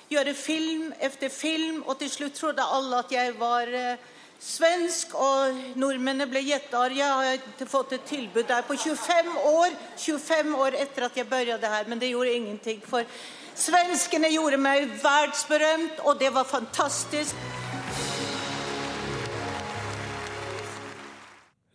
gjøre 0.10 0.34
film 0.34 0.88
etter 0.98 1.30
film, 1.30 1.84
og 1.86 2.00
til 2.02 2.10
slutt 2.10 2.40
trodde 2.40 2.66
alle 2.66 3.04
at 3.04 3.14
jeg 3.14 3.36
var 3.38 3.70
eh, 3.70 4.08
svensk, 4.42 5.14
og 5.14 5.78
nordmennene 5.78 6.26
ble 6.32 6.42
jettarge. 6.48 6.98
Jeg 6.98 7.44
har 7.62 7.70
fått 7.70 7.94
et 8.00 8.10
tilbud 8.10 8.50
der 8.50 8.66
på 8.66 8.80
25 8.82 9.38
år, 9.52 9.78
25 10.08 10.58
år 10.58 10.80
etter 10.88 11.06
at 11.06 11.22
jeg 11.22 11.30
begynte 11.30 11.70
her, 11.70 11.86
men 11.86 12.02
det 12.02 12.10
gjorde 12.16 12.34
ingenting. 12.34 12.82
for 12.82 13.06
Svenskene 13.62 14.32
gjorde 14.34 14.58
meg 14.58 14.88
verdensberømt, 15.04 16.00
og 16.10 16.18
det 16.20 16.32
var 16.34 16.48
fantastisk. 16.50 17.36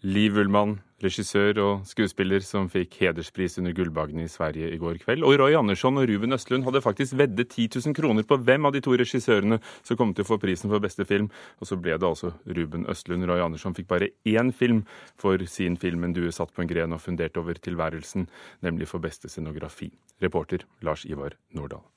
Liv 0.03 0.35
Ullmann, 0.43 0.81
regissør 1.05 1.59
og 1.63 1.87
skuespiller 1.89 2.45
som 2.45 2.69
fikk 2.73 2.97
hederspris 3.03 3.59
under 3.61 3.75
Gullbagen 3.77 4.23
i 4.23 4.29
Sverige 4.31 4.71
i 4.73 4.79
går 4.81 5.01
kveld. 5.03 5.25
Og 5.27 5.37
Roy 5.41 5.57
Andersson 5.59 5.99
og 6.01 6.09
Ruben 6.09 6.33
Østlund 6.37 6.65
hadde 6.65 6.83
faktisk 6.85 7.17
veddet 7.19 7.51
10 7.51 7.69
000 7.87 7.97
kroner 7.97 8.27
på 8.29 8.39
hvem 8.41 8.69
av 8.69 8.77
de 8.77 8.83
to 8.85 8.97
regissørene 8.97 9.61
som 9.83 9.99
kom 10.01 10.15
til 10.15 10.27
å 10.27 10.31
få 10.31 10.41
prisen 10.43 10.73
for 10.73 10.83
beste 10.83 11.05
film. 11.09 11.29
Og 11.61 11.71
så 11.71 11.79
ble 11.81 11.99
det 11.99 12.09
altså 12.09 12.33
Ruben 12.47 12.87
Østlund. 12.93 13.27
Roy 13.29 13.45
Andersson 13.45 13.77
fikk 13.77 13.91
bare 13.93 14.13
én 14.25 14.53
film 14.53 14.85
for 15.17 15.45
sin 15.47 15.77
film 15.77 16.05
'En 16.05 16.13
due 16.13 16.33
satt 16.33 16.55
på 16.55 16.63
en 16.63 16.69
gren 16.69 16.93
og 16.93 17.01
fundert 17.01 17.37
over 17.37 17.55
tilværelsen', 17.55 18.29
nemlig 18.63 18.89
for 18.89 18.99
beste 18.99 19.29
scenografi. 19.29 19.93
Reporter 20.23 20.65
Lars 20.83 21.05
Ivar 21.05 21.33
Nordahl. 21.53 21.96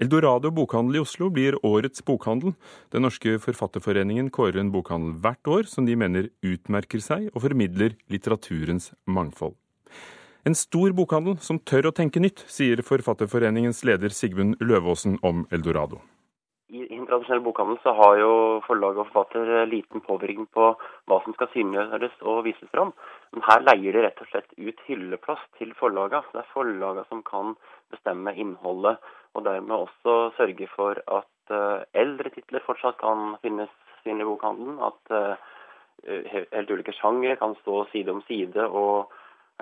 Eldorado 0.00 0.48
bokhandel 0.48 0.96
i 0.96 1.00
Oslo 1.02 1.26
blir 1.28 1.58
årets 1.60 2.00
bokhandel. 2.08 2.54
Den 2.88 3.04
norske 3.04 3.34
forfatterforeningen 3.44 4.30
kårer 4.32 4.62
en 4.62 4.70
bokhandel 4.72 5.18
hvert 5.20 5.50
år 5.52 5.66
som 5.68 5.84
de 5.84 5.96
mener 6.00 6.30
utmerker 6.40 7.02
seg 7.04 7.26
og 7.34 7.42
formidler 7.44 7.98
litteraturens 8.08 8.94
mangfold. 9.04 9.58
En 10.48 10.56
stor 10.56 10.94
bokhandel 10.96 11.36
som 11.44 11.58
tør 11.68 11.90
å 11.90 11.92
tenke 11.92 12.22
nytt, 12.24 12.40
sier 12.48 12.80
Forfatterforeningens 12.80 13.82
leder 13.84 14.08
Sigmund 14.16 14.56
Løvaasen 14.64 15.18
om 15.20 15.44
Eldorado. 15.52 16.00
I 16.72 16.86
en 16.96 17.04
tradisjonell 17.04 17.42
bokhandel 17.44 17.76
så 17.84 17.92
har 17.98 18.16
jo 18.22 18.32
forlag 18.64 19.02
og 19.02 19.10
forfatter 19.10 19.66
liten 19.68 20.00
påvirkning 20.06 20.46
på 20.54 20.70
hva 20.80 21.18
som 21.26 21.36
skal 21.36 21.50
synliggjøres 21.52 22.16
og 22.24 22.40
vises 22.48 22.72
fram. 22.72 22.94
Men 23.34 23.44
her 23.50 23.66
leier 23.68 23.98
de 23.98 24.06
rett 24.06 24.24
og 24.24 24.32
slett 24.32 24.48
ut 24.56 24.80
hylleplass 24.88 25.44
til 25.60 25.76
forlagene. 25.76 26.24
Det 26.32 26.40
er 26.40 26.52
forlagene 26.54 27.04
som 27.10 27.20
kan 27.26 27.52
bestemme 27.92 28.34
innholdet 28.34 28.98
og 29.34 29.44
dermed 29.46 29.76
også 29.76 30.16
sørge 30.38 30.66
for 30.74 30.98
at 31.06 31.54
uh, 31.54 31.82
eldre 31.94 32.32
titler 32.34 32.64
fortsatt 32.66 32.98
kan 33.00 33.36
finnes 33.44 33.70
synlig 34.02 34.26
i 34.26 34.30
bokhandelen. 34.30 34.78
At 34.82 35.14
uh, 35.14 35.34
helt 36.30 36.70
ulike 36.72 36.94
sjangere 36.96 37.38
kan 37.40 37.54
stå 37.60 37.84
side 37.92 38.14
om 38.14 38.22
side 38.28 38.66
og 38.66 39.12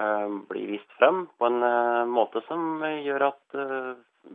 uh, 0.01 0.29
bli 0.51 0.67
vist 0.75 0.93
frem 1.01 1.27
på 1.39 1.51
en 1.51 1.61
måte 2.13 2.45
som 2.49 2.85
gjør 2.85 3.29
at 3.33 3.59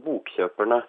bokkjøperne 0.04 0.84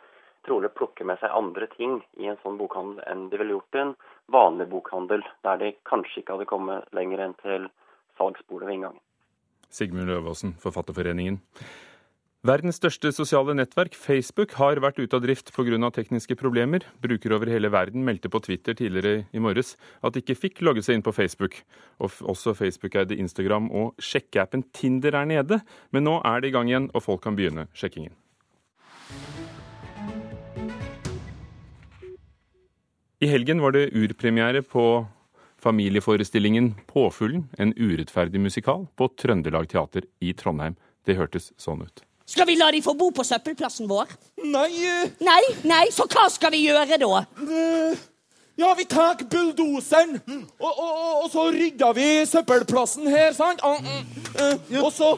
trolig 0.45 0.71
plukker 0.77 1.09
med 1.09 1.21
seg 1.23 1.33
andre 1.33 1.69
ting 1.73 1.97
i 2.21 2.29
en 2.29 2.39
sånn 2.43 2.59
bokhandel 2.61 3.01
enn 3.09 3.29
de 3.33 3.41
ville 3.41 3.57
gjort 3.57 3.79
i 3.79 3.83
en 3.85 3.95
vanlig 4.33 4.69
bokhandel, 4.73 5.25
der 5.45 5.61
de 5.61 5.73
kanskje 5.89 6.21
ikke 6.21 6.37
hadde 6.37 6.49
kommet 6.51 6.97
lenger 6.97 7.25
enn 7.25 7.37
til 7.41 7.67
salgsbordet 8.19 8.69
ved 8.69 8.79
inngangen. 8.79 9.03
Sigmund 9.75 10.11
Løvaasen, 10.11 10.55
Forfatterforeningen. 10.63 11.41
Verdens 12.45 12.77
største 12.77 13.09
sosiale 13.17 13.55
nettverk, 13.57 13.95
Facebook, 13.97 14.51
har 14.61 14.77
vært 14.85 14.99
ute 15.01 15.17
av 15.17 15.23
drift 15.25 15.49
pga. 15.57 15.89
tekniske 15.91 16.37
problemer. 16.37 16.85
Brukere 17.01 17.39
over 17.39 17.49
hele 17.49 17.71
verden 17.73 18.05
meldte 18.05 18.29
på 18.29 18.39
Twitter 18.45 18.75
tidligere 18.75 19.25
i 19.33 19.41
morges 19.41 19.79
at 20.05 20.13
de 20.13 20.21
ikke 20.21 20.37
fikk 20.37 20.61
logge 20.61 20.83
seg 20.85 20.99
inn 20.99 21.03
på 21.03 21.15
Facebook. 21.17 21.57
Og 22.05 22.13
også 22.21 22.53
Facebook-eide 22.53 23.17
Instagram 23.17 23.71
og 23.73 23.97
sjekkeappen 23.97 24.63
Tinder 24.75 25.17
er 25.17 25.25
nede, 25.25 25.61
men 25.91 26.05
nå 26.05 26.21
er 26.21 26.45
det 26.45 26.53
i 26.53 26.53
gang 26.53 26.69
igjen, 26.69 26.91
og 26.93 27.07
folk 27.09 27.25
kan 27.25 27.35
begynne 27.35 27.65
sjekkingen. 27.73 28.13
I 33.25 33.27
helgen 33.33 33.65
var 33.65 33.73
det 33.73 33.95
urpremiere 33.97 34.61
på 34.61 35.07
familieforestillingen 35.65 36.75
Påfuglen, 36.93 37.49
en 37.57 37.73
urettferdig 37.73 38.37
musikal, 38.37 38.85
på 39.01 39.09
Trøndelag 39.17 39.73
Teater 39.73 40.05
i 40.21 40.37
Trondheim. 40.37 40.77
Det 41.09 41.17
hørtes 41.17 41.55
sånn 41.57 41.89
ut. 41.89 42.05
Skal 42.27 42.47
vi 42.49 42.55
la 42.57 42.71
de 42.73 42.81
få 42.83 42.95
bo 42.97 43.11
på 43.13 43.25
søppelplassen 43.27 43.89
vår? 43.91 44.09
Nei. 44.45 44.71
Nei, 45.21 45.43
nei, 45.69 45.85
så 45.93 46.07
hva 46.09 46.25
skal 46.33 46.53
vi 46.55 46.63
gjøre 46.67 46.99
da? 47.01 47.25
eh, 47.45 47.97
Ja, 48.57 48.69
vi 48.79 48.85
tar 48.87 49.17
bulldoseren, 49.31 50.21
og, 50.61 50.79
og, 50.79 50.79
og, 50.79 51.25
og 51.25 51.31
så 51.33 51.49
rydder 51.51 51.93
vi 51.97 52.05
søppelplassen 52.31 53.09
her, 53.11 53.33
sant? 53.35 53.61
Og, 53.67 53.83
eh, 54.39 54.79
og 54.81 54.93
så 54.95 55.09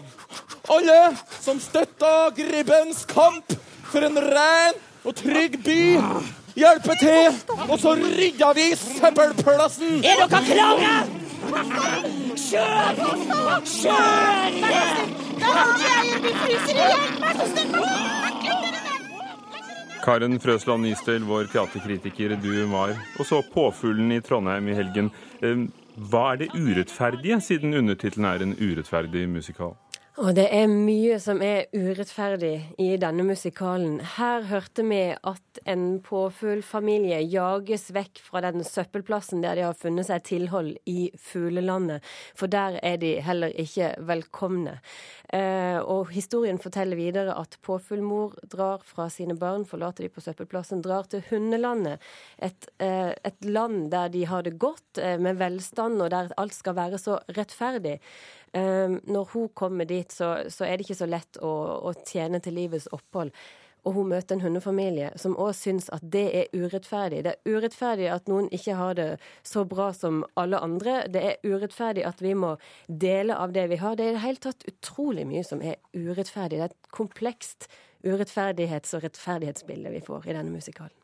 alle 0.73 0.97
som 1.45 1.61
støtter 1.61 2.33
Gribbens 2.39 3.05
kamp 3.11 3.53
for 3.93 4.07
en 4.09 4.17
ren 4.19 4.81
og 5.05 5.15
trygg 5.21 5.61
by, 5.63 5.79
hjelper 6.57 6.97
til. 6.99 7.37
Og 7.69 7.77
så 7.79 7.93
rydder 8.01 8.57
vi 8.57 8.71
søppelplassen. 8.81 10.01
Er 10.01 10.25
dere 10.25 10.43
klare? 10.49 10.97
Kjør! 12.37 12.97
Kjør! 13.65 14.37
Karen 20.07 20.39
Frøsland 20.39 20.87
Nystøl, 20.87 21.25
vår 21.27 21.49
teaterkritiker 21.51 22.37
du 22.39 22.53
var, 22.71 22.93
og 23.19 23.27
så 23.27 23.41
Påfuglen 23.43 24.13
i 24.15 24.21
Trondheim 24.23 24.69
i 24.71 24.77
helgen. 24.79 25.11
Hva 25.97 26.23
er 26.33 26.45
det 26.45 26.53
urettferdige, 26.55 27.41
siden 27.43 27.75
undertittelen 27.75 28.29
er 28.31 28.45
en 28.45 28.55
urettferdig 28.55 29.25
musikal? 29.33 29.75
Og 30.17 30.31
det 30.33 30.47
er 30.49 30.65
mye 30.73 31.19
som 31.21 31.43
er 31.45 31.67
urettferdig 31.77 32.55
i 32.81 32.87
denne 32.97 33.25
musikalen. 33.29 33.99
Her 34.17 34.47
hørte 34.49 34.81
vi 34.89 35.01
at 35.13 35.59
en 35.69 35.99
påfuglfamilie 36.01 37.19
jages 37.29 37.91
vekk 37.93 38.23
fra 38.25 38.41
den 38.47 38.65
søppelplassen 38.65 39.45
der 39.45 39.59
de 39.59 39.67
har 39.67 39.77
funnet 39.77 40.09
seg 40.09 40.25
tilhold 40.25 40.71
i 40.89 41.11
fuglelandet, 41.21 42.01
for 42.33 42.49
der 42.49 42.79
er 42.81 42.97
de 43.03 43.11
heller 43.27 43.53
ikke 43.61 43.91
velkomne. 44.09 44.79
Eh, 45.37 45.83
og 45.85 46.09
historien 46.15 46.57
forteller 46.65 46.97
videre 46.97 47.37
at 47.37 47.59
påfuglmor 47.67 48.39
drar 48.49 48.81
fra 48.89 49.11
sine 49.13 49.37
barn, 49.37 49.69
forlater 49.69 50.07
de 50.07 50.15
på 50.15 50.25
søppelplassen, 50.25 50.81
drar 50.81 51.11
til 51.13 51.27
hundelandet. 51.29 52.01
Et, 52.41 52.71
eh, 52.81 53.13
et 53.13 53.45
land 53.45 53.91
der 53.93 54.09
de 54.09 54.25
har 54.25 54.49
det 54.49 54.57
godt, 54.57 54.97
eh, 54.97 55.19
med 55.21 55.37
velstand, 55.37 56.01
og 56.01 56.11
der 56.11 56.33
alt 56.39 56.55
skal 56.55 56.75
være 56.81 56.97
så 56.97 57.21
rettferdig. 57.29 57.99
Um, 58.57 59.01
når 59.05 59.29
hun 59.35 59.49
kommer 59.55 59.85
dit, 59.85 60.13
så, 60.13 60.47
så, 60.49 60.65
er 60.65 60.77
det 60.77 60.87
ikke 60.87 61.03
så 61.03 61.09
lett 61.11 61.37
å, 61.45 61.53
å, 61.91 61.93
tjene 62.09 62.41
til 62.41 62.57
livets 62.57 62.89
opphold. 62.95 63.35
Og 63.87 63.95
hun 63.95 64.09
møter 64.11 64.35
en 64.35 64.43
hundefamilie 64.43 65.13
som 65.21 65.37
òg 65.39 65.53
syns 65.55 65.91
at 65.95 66.03
det 66.15 66.25
er 66.41 66.55
urettferdig. 66.57 67.21
Det 67.27 67.35
er 67.35 67.53
urettferdig 67.53 68.09
at 68.11 68.31
noen 68.31 68.49
ikke 68.55 68.79
har 68.79 68.97
det 68.99 69.09
så 69.47 69.63
bra 69.69 69.93
som 69.95 70.25
alle 70.41 70.59
andre. 70.63 71.05
Det 71.13 71.23
er 71.23 71.45
urettferdig 71.47 72.07
at 72.09 72.23
vi 72.25 72.33
må 72.39 72.57
dele 72.89 73.37
av 73.37 73.53
det 73.55 73.69
vi 73.71 73.79
har. 73.83 73.95
Det 73.95 74.09
er 74.09 74.15
i 74.15 74.17
det 74.17 74.25
hele 74.25 74.43
tatt 74.49 74.67
utrolig 74.73 75.27
mye 75.29 75.45
som 75.47 75.63
er 75.63 75.79
urettferdig. 75.95 76.59
Det 76.59 76.65
er 76.65 76.73
et 76.73 76.91
komplekst 76.97 77.69
urettferdighets- 78.07 78.97
og 78.97 79.05
rettferdighetsbilde 79.07 79.93
vi 79.95 80.03
får 80.09 80.31
i 80.31 80.39
denne 80.39 80.55
musikalen. 80.55 80.97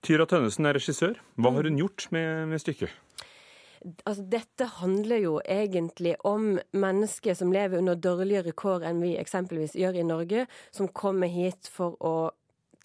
Tyra 0.00 0.24
Tønnesen 0.24 0.66
er 0.66 0.78
regissør. 0.78 1.18
Hva 1.36 1.52
har 1.52 1.68
hun 1.68 1.78
gjort 1.78 2.08
med, 2.14 2.48
med 2.50 2.62
stykket? 2.62 2.94
Altså, 4.04 4.26
dette 4.28 4.66
handler 4.76 5.22
jo 5.22 5.38
egentlig 5.48 6.12
om 6.28 6.58
mennesker 6.76 7.36
som 7.38 7.52
lever 7.54 7.80
under 7.80 7.96
dårligere 7.96 8.52
kår 8.52 8.84
enn 8.90 9.00
vi 9.00 9.14
eksempelvis 9.16 9.76
gjør 9.78 9.96
i 9.96 10.04
Norge, 10.04 10.44
som 10.68 10.90
kommer 10.92 11.32
hit 11.32 11.70
for 11.72 11.96
å 12.04 12.14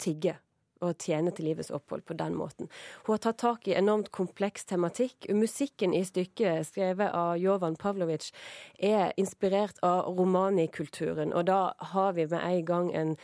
tigge 0.00 0.38
og 0.84 0.98
tjene 1.02 1.32
til 1.34 1.48
livets 1.48 1.70
opphold 1.74 2.04
på 2.06 2.16
den 2.18 2.36
måten. 2.36 2.70
Hun 3.06 3.14
har 3.14 3.22
tatt 3.24 3.40
tak 3.42 3.68
i 3.68 3.76
enormt 3.78 4.10
kompleks 4.14 4.66
tematikk. 4.68 5.28
Musikken 5.34 5.94
i 5.96 6.02
stykket, 6.06 6.66
skrevet 6.68 7.14
av 7.16 7.36
Jovan 7.40 7.78
Pavlovic, 7.80 8.30
er 8.78 9.14
inspirert 9.20 9.80
av 9.86 10.10
romanikulturen, 10.18 11.32
og 11.32 11.48
da 11.50 11.60
har 11.92 12.16
vi 12.16 12.26
med 12.26 12.40
en 12.42 12.64
gang 12.68 12.90
en, 12.94 13.14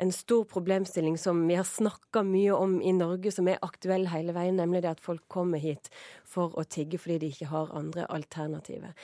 en 0.00 0.12
stor 0.14 0.44
problemstilling 0.50 1.18
som 1.18 1.42
vi 1.48 1.58
har 1.58 1.68
snakka 1.68 2.22
mye 2.26 2.54
om 2.56 2.78
i 2.82 2.94
Norge, 2.96 3.32
som 3.34 3.48
er 3.48 3.62
aktuell 3.62 4.08
hele 4.12 4.36
veien, 4.36 4.60
nemlig 4.60 4.84
det 4.84 4.94
at 4.94 5.04
folk 5.04 5.26
kommer 5.28 5.62
hit 5.62 5.90
for 6.24 6.54
å 6.58 6.64
tigge 6.64 7.00
fordi 7.00 7.18
de 7.24 7.34
ikke 7.34 7.50
har 7.50 7.74
andre 7.76 8.06
alternativer. 8.10 8.94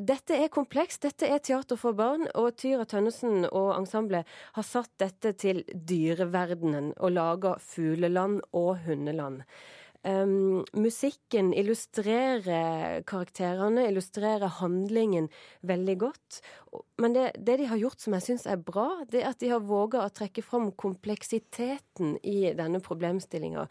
Dette 0.00 0.32
er 0.32 0.48
komplekst, 0.48 1.02
dette 1.04 1.28
er 1.28 1.42
teater 1.44 1.76
for 1.76 1.92
barn, 1.92 2.22
og 2.32 2.54
Tyra 2.56 2.86
Tønnesen 2.88 3.42
og 3.50 3.74
ensemblet 3.74 4.28
har 4.56 4.64
satt 4.64 4.94
dette 5.02 5.34
til 5.36 5.60
dyreverdenen 5.74 6.94
og 6.96 7.12
laga 7.18 7.58
fugleland 7.60 8.38
og 8.56 8.78
hundeland. 8.86 9.42
Um, 10.00 10.62
musikken 10.72 11.50
illustrerer 11.52 13.02
karakterene, 13.04 13.82
illustrerer 13.90 14.48
handlingen 14.56 15.26
veldig 15.60 15.96
godt. 16.00 16.38
Men 16.96 17.12
det, 17.12 17.26
det 17.36 17.58
de 17.60 17.66
har 17.68 17.80
gjort 17.82 18.00
som 18.00 18.16
jeg 18.16 18.24
syns 18.24 18.46
er 18.48 18.62
bra, 18.64 18.86
det 19.12 19.20
er 19.20 19.28
at 19.34 19.42
de 19.42 19.50
har 19.52 19.60
våga 19.60 20.00
å 20.06 20.14
trekke 20.14 20.44
fram 20.46 20.70
kompleksiteten 20.72 22.16
i 22.24 22.54
denne 22.56 22.80
problemstillinga. 22.80 23.66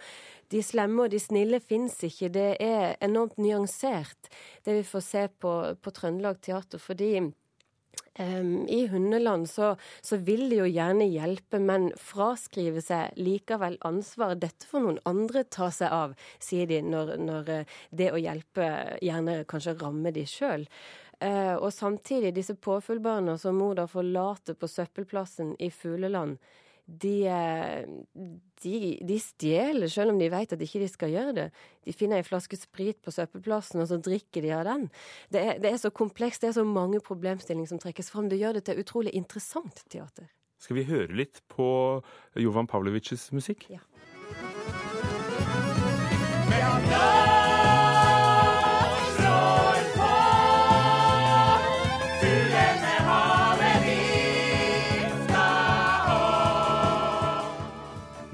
De 0.54 0.62
slemme 0.66 1.08
og 1.08 1.16
de 1.16 1.24
snille 1.24 1.62
fins 1.66 1.98
ikke. 2.06 2.30
Det 2.38 2.50
er 2.62 2.94
enormt 3.02 3.42
nyansert, 3.42 4.30
det 4.66 4.80
vi 4.82 4.86
får 4.86 5.06
se 5.08 5.28
på, 5.34 5.56
på 5.82 5.98
Trøndelag 5.98 6.44
Teater. 6.46 6.78
fordi 6.78 7.16
I 8.20 8.88
hundeland 8.92 9.50
så, 9.50 9.76
så, 10.02 10.18
vil 10.18 10.50
de 10.52 10.58
jo 10.60 10.68
gjerne 10.68 11.08
hjelpe, 11.08 11.60
men 11.64 11.90
fraskrive 11.96 12.82
seg 12.84 13.16
likevel 13.16 13.78
ansvar. 13.88 14.36
Dette 14.36 14.68
får 14.68 14.84
noen 14.84 15.00
andre 15.08 15.46
ta 15.48 15.70
seg 15.72 15.94
av, 15.96 16.16
sier 16.44 16.68
de, 16.68 16.82
når, 16.84 17.14
når 17.24 17.54
det 17.96 18.10
å 18.12 18.20
hjelpe 18.20 18.68
gjerne 19.00 19.44
kanskje 19.48 19.78
rammer 19.80 20.16
de 20.16 20.26
sjøl. 20.28 20.68
Uh, 21.20 21.56
og 21.60 21.74
samtidig, 21.76 22.32
disse 22.36 22.56
påfuglbarna 22.56 23.38
som 23.38 23.58
mor 23.60 23.76
da 23.76 23.84
forlater 23.92 24.56
på 24.56 24.70
søppelplassen 24.72 25.52
i 25.60 25.68
fugleland, 25.72 26.38
de, 26.90 27.16
de, 28.64 28.78
de, 29.06 29.18
stjeler 29.22 29.92
selv 29.92 30.14
om 30.14 30.20
de 30.20 30.30
vet 30.32 30.56
at 30.56 30.64
ikke 30.66 30.82
de 30.82 30.90
skal 30.90 31.14
gjøre 31.14 31.36
det. 31.38 31.46
De 31.86 31.94
finner 31.96 32.20
ei 32.20 32.26
flaske 32.26 32.58
sprit 32.60 33.00
på 33.06 33.14
søppelplassen, 33.14 33.84
og 33.84 33.90
så 33.92 34.00
drikker 34.02 34.46
de 34.46 34.54
av 34.56 34.66
den. 34.68 34.88
Det 35.34 35.44
er, 35.44 35.62
det 35.62 35.74
er 35.74 35.80
så 35.82 35.94
komplekst, 35.94 36.42
det 36.42 36.52
er 36.52 36.58
så 36.60 36.66
mange 36.68 37.02
problemstillinger 37.06 37.70
som 37.74 37.82
trekkes 37.82 38.12
fram. 38.14 38.30
Det 38.32 38.42
gjør 38.42 38.58
det 38.58 38.66
til 38.70 38.82
utrolig 38.82 39.14
interessant 39.18 39.84
teater. 39.92 40.28
Skal 40.60 40.82
vi 40.82 40.88
høre 40.90 41.16
litt 41.16 41.40
på 41.52 41.70
Jovan 42.40 42.68
Pavlovitsjs 42.68 43.30
musikk? 43.38 43.70
Ja. 43.72 43.80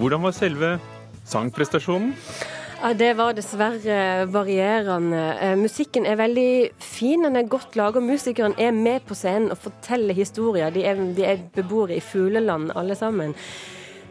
Hvordan 0.06 0.22
var 0.22 0.34
selve 0.38 0.68
sangprestasjonen? 1.26 2.12
Det 2.94 3.08
var 3.18 3.34
dessverre 3.34 4.28
varierende. 4.30 5.22
Eh, 5.42 5.56
musikken 5.58 6.06
er 6.06 6.20
veldig 6.20 6.52
fin, 6.78 7.24
den 7.26 7.40
er 7.40 7.48
godt 7.50 7.74
laga. 7.74 8.04
Musikeren 8.06 8.54
er 8.62 8.70
med 8.70 9.02
på 9.10 9.18
scenen 9.18 9.50
og 9.50 9.58
forteller 9.64 10.14
historier. 10.14 10.70
De 10.70 10.84
er, 10.86 11.02
de 11.18 11.26
er 11.26 11.42
beboere 11.56 11.98
i 11.98 12.04
fugleland 12.06 12.70
alle 12.78 12.94
sammen. 12.94 13.34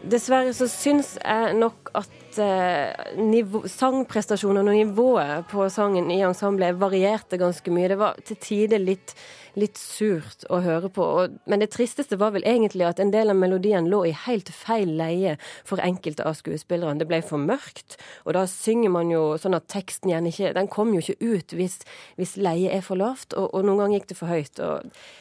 Dessverre 0.03 0.51
så 0.57 0.67
syns 0.67 1.13
jeg 1.23 1.55
nok 1.61 1.93
at 1.95 2.11
eh, 2.41 3.15
nivå, 3.19 3.63
sangprestasjonene 3.69 4.71
og 4.71 4.77
nivået 4.77 5.47
på 5.51 5.65
sangen 5.73 6.11
i 6.13 6.21
ensemblet 6.25 6.77
varierte 6.79 7.39
ganske 7.41 7.73
mye. 7.73 7.89
Det 7.91 7.97
var 7.99 8.19
til 8.27 8.37
tider 8.41 8.81
litt, 8.81 9.15
litt 9.59 9.79
surt 9.79 10.45
å 10.53 10.59
høre 10.63 10.91
på. 10.93 11.07
Og, 11.19 11.39
men 11.49 11.63
det 11.63 11.71
tristeste 11.73 12.19
var 12.21 12.35
vel 12.35 12.45
egentlig 12.47 12.85
at 12.87 13.01
en 13.01 13.13
del 13.13 13.33
av 13.33 13.39
melodien 13.39 13.89
lå 13.91 14.03
i 14.09 14.13
helt 14.25 14.51
feil 14.53 14.93
leie 14.99 15.35
for 15.67 15.81
enkelte 15.83 16.27
av 16.27 16.37
skuespillerne. 16.39 16.99
Det 17.01 17.09
ble 17.09 17.21
for 17.25 17.41
mørkt, 17.41 17.97
og 18.25 18.37
da 18.37 18.45
synger 18.51 18.93
man 18.95 19.11
jo 19.13 19.25
sånn 19.41 19.57
at 19.57 19.67
teksten 19.71 20.11
igjen 20.11 20.29
ikke 20.29 20.53
Den 20.55 20.69
kom 20.71 20.93
jo 20.95 21.01
ikke 21.03 21.35
ut 21.35 21.57
hvis, 21.57 21.79
hvis 22.19 22.37
leiet 22.37 22.77
er 22.77 22.85
for 22.85 22.99
lavt, 22.99 23.33
og, 23.33 23.49
og, 23.51 23.65
noen 23.65 23.83
ganger 23.83 23.99
gikk 23.99 24.09
det 24.13 24.19
for 24.21 24.31
høyt. 24.31 24.63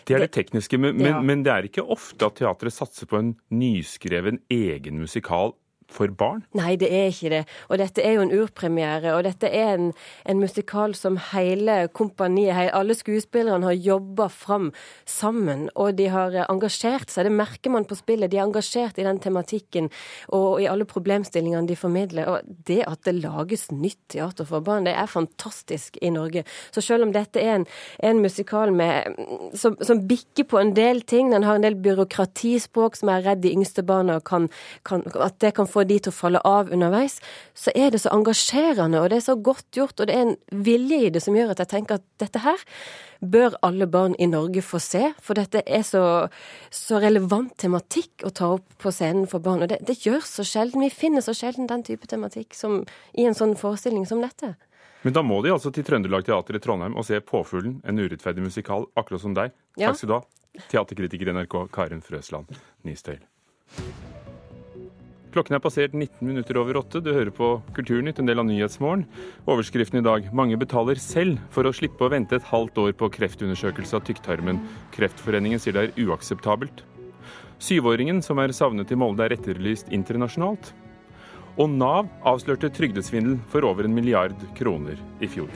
det 0.07 0.17
er 0.17 0.27
det 0.27 0.33
tekniske, 0.37 0.79
men, 0.79 1.01
Ja. 1.01 1.19
men, 1.19 1.27
men 1.27 1.45
det 1.47 1.53
er 1.53 1.69
ikke 1.69 1.85
ofte 1.85 2.29
at 2.29 2.39
teatret 2.39 2.75
satser 2.75 3.09
på 3.11 3.19
en 3.21 3.35
nyskreven 3.51 4.43
egen 4.53 5.01
musikal 5.01 5.55
for 5.93 6.11
barn? 6.11 6.45
Nei, 6.57 6.75
det 6.81 6.91
er 6.93 7.11
ikke 7.13 7.31
det. 7.33 7.43
Og 7.69 7.79
dette 7.81 8.03
er 8.05 8.17
jo 8.17 8.25
en 8.25 8.35
urpremiere, 8.35 9.15
og 9.17 9.25
dette 9.27 9.49
er 9.49 9.75
en, 9.77 9.91
en 10.29 10.41
musikal 10.41 10.95
som 10.99 11.19
hele 11.33 11.89
kompaniet, 11.95 12.55
hele, 12.57 12.75
alle 12.75 12.97
skuespillerne 12.97 13.69
har 13.69 13.77
jobba 13.77 14.29
fram 14.33 14.71
sammen. 15.09 15.69
Og 15.75 15.95
de 15.99 16.09
har 16.13 16.37
engasjert 16.49 17.13
seg, 17.13 17.29
det 17.29 17.35
merker 17.35 17.75
man 17.75 17.87
på 17.89 17.99
spillet. 17.99 18.31
De 18.33 18.41
er 18.41 18.47
engasjert 18.47 18.99
i 18.99 19.07
den 19.07 19.21
tematikken 19.23 19.91
og 20.35 20.63
i 20.63 20.69
alle 20.71 20.87
problemstillingene 20.89 21.69
de 21.69 21.79
formidler. 21.79 22.31
Og 22.31 22.55
det 22.69 22.83
at 22.89 23.05
det 23.07 23.17
lages 23.21 23.69
nytt 23.75 24.01
teater 24.15 24.49
for 24.49 24.65
barn, 24.65 24.89
det 24.89 24.97
er 24.97 25.11
fantastisk 25.11 25.99
i 26.03 26.13
Norge. 26.15 26.45
Så 26.75 26.85
selv 26.85 27.07
om 27.07 27.15
dette 27.15 27.43
er 27.43 27.61
en, 27.61 27.69
en 28.05 28.23
musikal 28.25 28.73
med, 28.75 29.19
som, 29.59 29.77
som 29.83 30.03
bikker 30.09 30.49
på 30.51 30.61
en 30.61 30.75
del 30.77 31.03
ting, 31.03 31.33
den 31.33 31.47
har 31.47 31.59
en 31.59 31.67
del 31.67 31.79
byråkratispråk 31.85 32.99
som 32.99 33.13
er 33.13 33.25
redd 33.29 33.45
de 33.45 33.53
yngste 33.55 33.85
barna 33.87 34.21
kan, 34.25 34.49
kan 34.87 35.05
At 35.15 35.39
det 35.43 35.55
kan 35.57 35.69
få 35.75 35.85
de 35.89 35.99
til 36.01 36.13
å 36.13 36.17
falle 36.17 36.43
av 36.47 36.71
underveis, 36.75 37.19
så 37.59 37.75
er 37.75 37.93
det 37.95 38.03
så 38.05 38.13
engasjerende, 38.15 39.03
og 39.03 39.11
det 39.11 39.21
er 39.21 39.27
så 39.29 39.37
godt 39.37 39.69
gjort, 39.77 39.99
og 39.99 40.09
det 40.09 40.17
er 40.17 40.29
en 40.29 40.65
vilje 40.65 41.01
i 41.07 41.11
det 41.15 41.23
som 41.25 41.37
gjør 41.37 41.55
at 41.55 41.65
jeg 41.65 41.73
tenker 41.75 42.01
at 42.01 42.07
dette 42.23 42.43
her 42.45 42.63
bør 43.25 43.57
alle 43.65 43.87
barn 43.89 44.15
i 44.21 44.29
Norge 44.29 44.63
få 44.65 44.81
se, 44.83 45.09
for 45.23 45.39
dette 45.39 45.63
er 45.65 45.85
så, 45.87 46.05
så 46.75 47.01
relevant 47.03 47.55
tematikk 47.61 48.25
å 48.27 48.33
ta 48.35 48.51
opp 48.59 48.77
på 48.81 48.93
scenen 48.95 49.29
for 49.31 49.45
barn. 49.45 49.65
Og 49.65 49.73
det, 49.73 49.81
det 49.89 50.01
gjør 50.05 50.23
så 50.29 50.45
sjelden. 50.47 50.85
Vi 50.85 50.93
finner 50.93 51.25
så 51.25 51.35
sjelden 51.37 51.71
den 51.71 51.85
type 51.87 52.09
tematikk 52.11 52.57
som, 52.57 52.83
i 53.17 53.27
en 53.29 53.37
sånn 53.37 53.57
forestilling 53.61 54.07
som 54.09 54.23
dette. 54.25 54.55
Men 55.05 55.17
da 55.17 55.21
må 55.25 55.43
de 55.45 55.53
altså 55.53 55.73
til 55.75 55.85
Trøndelag 55.85 56.25
Teater 56.25 56.57
i 56.57 56.63
Trondheim 56.65 56.97
og 56.97 57.05
se 57.05 57.21
Påfuglen, 57.21 57.77
en 57.85 58.01
urettferdig 58.01 58.47
musikal, 58.47 58.89
akkurat 58.97 59.25
som 59.25 59.37
deg. 59.37 59.53
Takk 59.77 60.01
skal 60.01 60.13
du 60.13 60.17
ha, 60.17 60.23
teaterkritiker 60.73 61.29
i 61.29 61.37
NRK 61.37 61.61
Karin 61.75 62.05
Frøsland 62.05 62.57
Nystøyl. 62.89 63.21
Klokken 65.35 65.57
er 65.57 65.63
passert 65.65 65.95
19 65.99 66.29
minutter 66.29 66.61
over 66.61 66.77
åtte. 66.79 67.01
Du 67.03 67.09
hører 67.11 67.33
på 67.35 67.57
Kulturnytt, 67.75 68.21
en 68.23 68.29
del 68.29 68.39
av 68.39 68.47
Nyhetsmorgen. 68.47 69.03
Overskriften 69.51 69.99
i 69.99 70.05
dag 70.07 70.29
mange 70.31 70.55
betaler 70.61 71.01
selv 71.03 71.41
for 71.51 71.67
å 71.67 71.73
slippe 71.75 72.07
å 72.07 72.13
vente 72.13 72.39
et 72.39 72.47
halvt 72.53 72.79
år 72.79 72.95
på 73.01 73.11
kreftundersøkelse 73.17 73.99
av 73.99 74.07
tykktarmen. 74.07 74.63
Kreftforeningen 74.95 75.59
sier 75.59 75.75
det 75.75 75.89
er 75.89 76.07
uakseptabelt. 76.07 76.85
Syvåringen 77.59 78.23
som 78.23 78.39
er 78.39 78.55
savnet 78.55 78.95
i 78.95 79.01
Molde 79.01 79.27
er 79.27 79.35
etterlyst 79.35 79.91
internasjonalt. 79.91 80.71
Og 81.59 81.67
Nav 81.83 82.07
avslørte 82.23 82.71
trygdesvindel 82.71 83.41
for 83.51 83.67
over 83.67 83.91
en 83.91 83.99
milliard 83.99 84.39
kroner 84.55 85.03
i 85.19 85.31
fjor. 85.31 85.51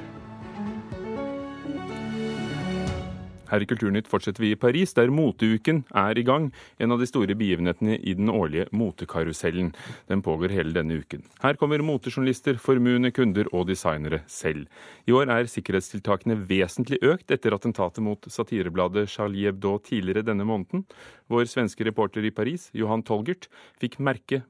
Her 3.49 3.65
i 3.65 3.69
Kulturnytt 3.69 4.09
fortsetter 4.11 4.45
vi 4.45 4.53
i 4.53 4.59
Paris, 4.61 4.95
der 4.97 5.13
moteuken 5.15 5.83
er 5.97 6.19
i 6.19 6.25
gang. 6.27 6.51
En 6.79 6.93
av 6.93 7.01
de 7.01 7.09
store 7.09 7.37
begivenhetene 7.39 7.97
i 7.99 8.15
den 8.19 8.29
årlige 8.33 8.69
motekarusellen. 8.77 9.73
Den 10.09 10.23
pågår 10.25 10.53
hele 10.55 10.75
denne 10.77 11.01
uken. 11.01 11.25
Her 11.43 11.59
kommer 11.61 11.85
motejournalister, 11.85 12.61
formuende 12.61 13.13
kunder 13.17 13.49
og 13.53 13.69
designere 13.71 14.23
selv. 14.29 14.67
I 15.09 15.17
år 15.17 15.33
er 15.33 15.51
sikkerhetstiltakene 15.51 16.39
vesentlig 16.49 17.01
økt 17.03 17.33
etter 17.35 17.57
attentatet 17.57 18.05
mot 18.05 18.29
satirebladet 18.29 19.09
Charlie 19.13 19.49
Hebdo 19.49 19.79
tidligere 19.85 20.27
denne 20.29 20.47
måneden. 20.49 20.85
Vår 21.29 21.49
svenske 21.49 21.87
reporter 21.89 22.25
i 22.25 22.35
Paris, 22.35 22.69
Johan 22.77 23.05
Tolgert, 23.05 23.49
fikk 23.81 23.99
merke 24.01 24.43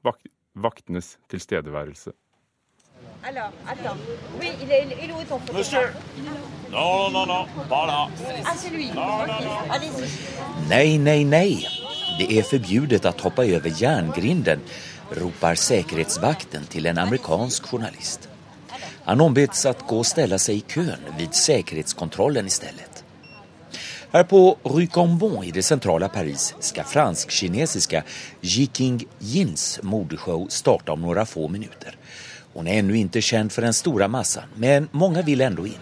vaktenes 0.59 1.17
tilstedeværelse. 1.31 2.15
Alors, 3.23 3.51
attends. 3.67 3.97
Oui, 4.39 4.47
il 4.63 4.71
est, 4.71 4.87
il 5.03 5.09
est 5.09 5.13
où 5.13 5.23
ton 5.27 5.39
Monsieur 5.53 5.93
Non, 6.71 7.11
non, 7.11 7.25
non, 7.25 7.45
pas 7.67 7.85
là. 7.85 8.07
Ah, 8.45 8.53
c'est 8.55 8.69
lui. 8.69 8.87
Non, 8.91 9.25
non, 9.27 9.39
non. 9.43 9.57
Allez-y. 9.69 10.07
Nei, 10.69 10.97
nei, 10.97 11.25
nei. 11.25 11.67
Det 12.19 12.39
är 12.39 12.43
förbjudet 12.43 13.05
att 13.05 13.21
hoppa 13.21 13.45
över 13.45 13.81
järngrinden, 13.81 14.59
ropar 15.11 15.55
säkerhetsvakten 15.55 16.65
till 16.65 16.85
en 16.85 16.97
amerikansk 16.97 17.65
journalist. 17.65 18.29
Han 19.03 19.21
ombeds 19.21 19.65
att 19.65 19.87
gå 19.87 19.97
och 19.97 20.05
ställa 20.05 20.39
sig 20.39 20.57
i 20.57 20.61
kön 20.61 20.99
vid 21.17 21.33
säkerhetskontrollen 21.33 22.47
istället. 22.47 23.03
Här 24.11 24.23
på 24.23 24.57
Rue 24.63 24.87
Cambon 24.87 25.43
i 25.43 25.51
det 25.51 25.63
centrala 25.63 26.09
Paris 26.09 26.55
ska 26.59 26.83
fransk-kinesiska 26.83 28.03
Jiking 28.41 29.05
Jins 29.19 29.79
modeshow 29.83 30.47
starta 30.49 30.91
om 30.91 31.01
några 31.01 31.25
få 31.25 31.47
minuter. 31.47 31.98
Hon 32.59 32.67
är 32.67 32.79
ännu 32.79 32.97
inte 32.97 33.21
känd 33.21 33.51
för 33.51 33.61
den 33.61 33.73
stora 33.73 34.07
massan, 34.07 34.43
men 34.55 34.89
många 34.91 35.21
vill 35.21 35.41
ändå 35.41 35.67
in. 35.67 35.73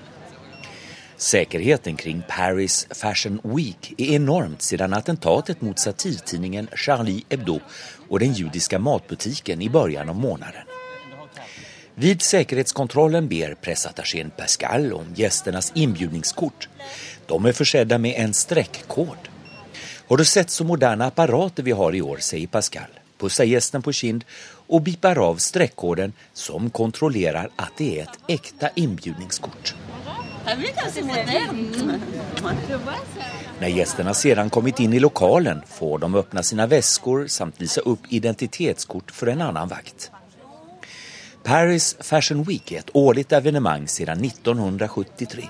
Säkerheten 1.16 1.96
kring 1.96 2.24
Paris 2.30 2.88
Fashion 2.92 3.40
Week 3.44 3.94
är 3.98 4.16
enormt 4.16 4.62
sedan 4.62 4.94
attentatet 4.94 5.62
mot 5.62 5.80
satirtidningen 5.80 6.68
Charlie 6.76 7.24
Hebdo 7.30 7.60
och 8.10 8.20
den 8.20 8.34
judiska 8.34 8.80
matbutiken 8.80 9.62
i 9.62 9.70
början 9.70 10.10
av 10.10 10.16
månaden. 10.16 10.62
Vid 11.96 12.22
säkerhetskontrollen 12.22 13.28
ber 13.28 13.54
pressattachén 13.54 14.30
Pascal 14.30 14.94
om 14.94 15.06
gästernas 15.16 15.72
inbjudningskort. 15.76 16.70
De 17.26 17.46
är 17.46 17.52
försedda 17.52 17.98
med 17.98 18.14
en 18.18 18.34
streckkod. 18.34 19.18
Har 20.08 20.18
du 20.18 20.26
sett 20.26 20.50
så 20.50 20.64
moderna 20.64 21.06
apparater 21.06 21.64
vi 21.64 21.72
har 21.72 21.96
i 21.96 22.02
år, 22.02 22.18
säger 22.18 22.48
Pascal. 22.48 22.90
Pussar 23.18 23.44
gästen 23.44 23.82
på 23.82 23.92
kind 23.92 24.26
och 24.68 24.82
bipper 24.82 25.16
av 25.16 25.36
streckkoden 25.36 26.14
som 26.34 26.70
kontrollerar 26.70 27.50
att 27.56 27.78
det 27.78 28.00
är 28.00 28.04
ett 28.04 28.20
äkta 28.28 28.70
inbjudningskort. 28.76 29.76
Når 30.46 30.56
kommet 32.42 33.08
inn 33.62 33.76
gästerna 33.78 34.14
sedan 34.14 34.50
kommit 34.50 34.80
in 34.80 34.94
i 34.94 35.00
lokalen 35.00 35.62
får 35.68 36.00
de 36.00 36.16
öppna 36.16 36.44
sina 36.44 36.68
väskor 36.68 37.28
samt 37.28 37.62
visa 37.62 37.82
upp 37.82 38.00
identitetskort 38.10 39.12
för 39.12 39.28
en 39.28 39.42
annan 39.42 39.68
vakt. 39.68 40.12
Paris 41.44 41.98
Fashion 42.00 42.44
Week 42.44 42.72
är 42.72 42.80
ett 42.80 42.90
årligt 42.94 43.32
evenemang 43.32 43.88
sedan 43.88 44.24
1973. 44.24 45.44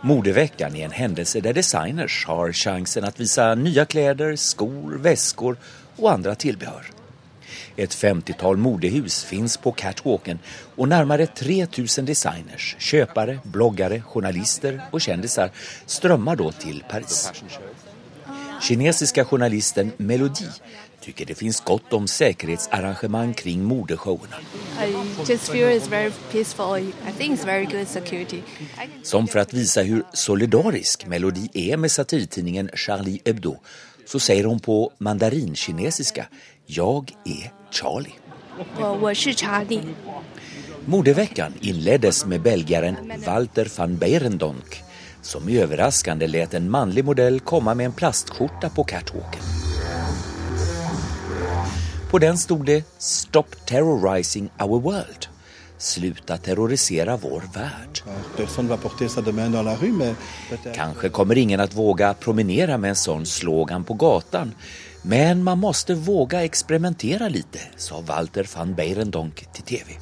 Modeveckan 0.00 0.76
är 0.76 0.84
en 0.84 0.90
händelse 0.90 1.40
där 1.40 1.52
designers 1.52 2.26
har 2.26 2.52
chansen 2.52 3.04
att 3.04 3.20
visa 3.20 3.54
nya 3.54 3.84
kläder, 3.84 4.36
skor, 4.36 4.98
väskor 4.98 5.56
och 5.96 6.12
andra 6.12 6.34
tillbehör. 6.34 6.99
Ett 7.80 7.94
50-tal 7.94 8.56
modehus 8.56 9.24
finns 9.24 9.56
på 9.56 9.72
catwalken 9.72 10.38
och 10.76 10.88
närmare 10.88 11.26
3000 11.26 12.04
designers, 12.04 12.76
köpare, 12.78 13.38
bloggare, 13.44 14.02
journalister 14.02 14.82
och 14.90 15.00
kändisar 15.00 15.50
strömmar 15.86 16.36
då 16.36 16.52
till 16.52 16.84
Paris. 16.90 17.32
Kinesiska 18.62 19.24
journalisten 19.24 19.92
Melodi 19.96 20.48
tycker 21.00 21.26
det 21.26 21.34
finns 21.34 21.60
gott 21.60 21.92
om 21.92 22.08
säkerhetsarrangemang 22.08 23.34
kring 23.34 23.64
modeshowerna. 23.64 24.36
Security. 27.86 28.42
Som 29.02 29.28
för 29.28 29.38
att 29.38 29.54
visa 29.54 29.82
hur 29.82 30.02
solidarisk 30.12 31.06
Melodi 31.06 31.48
är 31.52 31.76
med 31.76 31.90
satirtidningen 31.90 32.70
Charlie 32.74 33.20
Hebdo 33.24 33.56
så 34.06 34.20
säger 34.20 34.44
hon 34.44 34.60
på 34.60 34.92
mandarinkinesiska 34.98 36.26
Jag 36.66 37.12
är 37.24 37.59
Charlie. 37.70 38.14
Mordeveckan 40.84 41.52
innledes 41.60 42.26
med 42.26 42.42
belgieren 42.42 42.96
Walter 43.26 43.68
van 43.76 43.96
Beirendonk 43.98 44.82
som 45.22 45.48
overraskende 45.48 46.26
lät 46.26 46.54
en 46.54 46.70
manlig 46.70 47.04
modell 47.04 47.40
komme 47.40 47.74
med 47.74 47.86
en 47.86 47.92
plastskjorta 47.92 48.70
på 48.70 48.84
catwalken. 48.84 49.42
På 52.10 52.18
den 52.18 52.38
stod 52.38 52.66
det 52.66 52.82
Stop 52.98 53.66
terrorizing 53.66 54.50
our 54.58 54.80
world. 54.80 55.29
Sluta 55.80 56.36
terrorisera 56.36 57.16
vår 57.16 57.42
värld. 57.54 58.00
Kanske 60.74 61.08
kommer 61.08 61.38
ingen 61.38 61.60
att 61.60 61.74
våga 61.74 62.14
promenera 62.14 62.78
med 62.78 62.90
en 62.90 62.96
sån 62.96 63.26
slogan 63.26 63.84
på 63.84 63.94
gatan. 63.94 64.54
Men 65.02 65.44
man 65.44 65.58
måste 65.58 65.94
våga 65.94 66.44
experimentera 66.44 67.28
lite, 67.28 67.58
sa 67.76 68.00
Walter 68.00 68.48
van 68.56 68.74
Beirendonk 68.74 69.52
till 69.52 69.62
TV. 69.62 69.92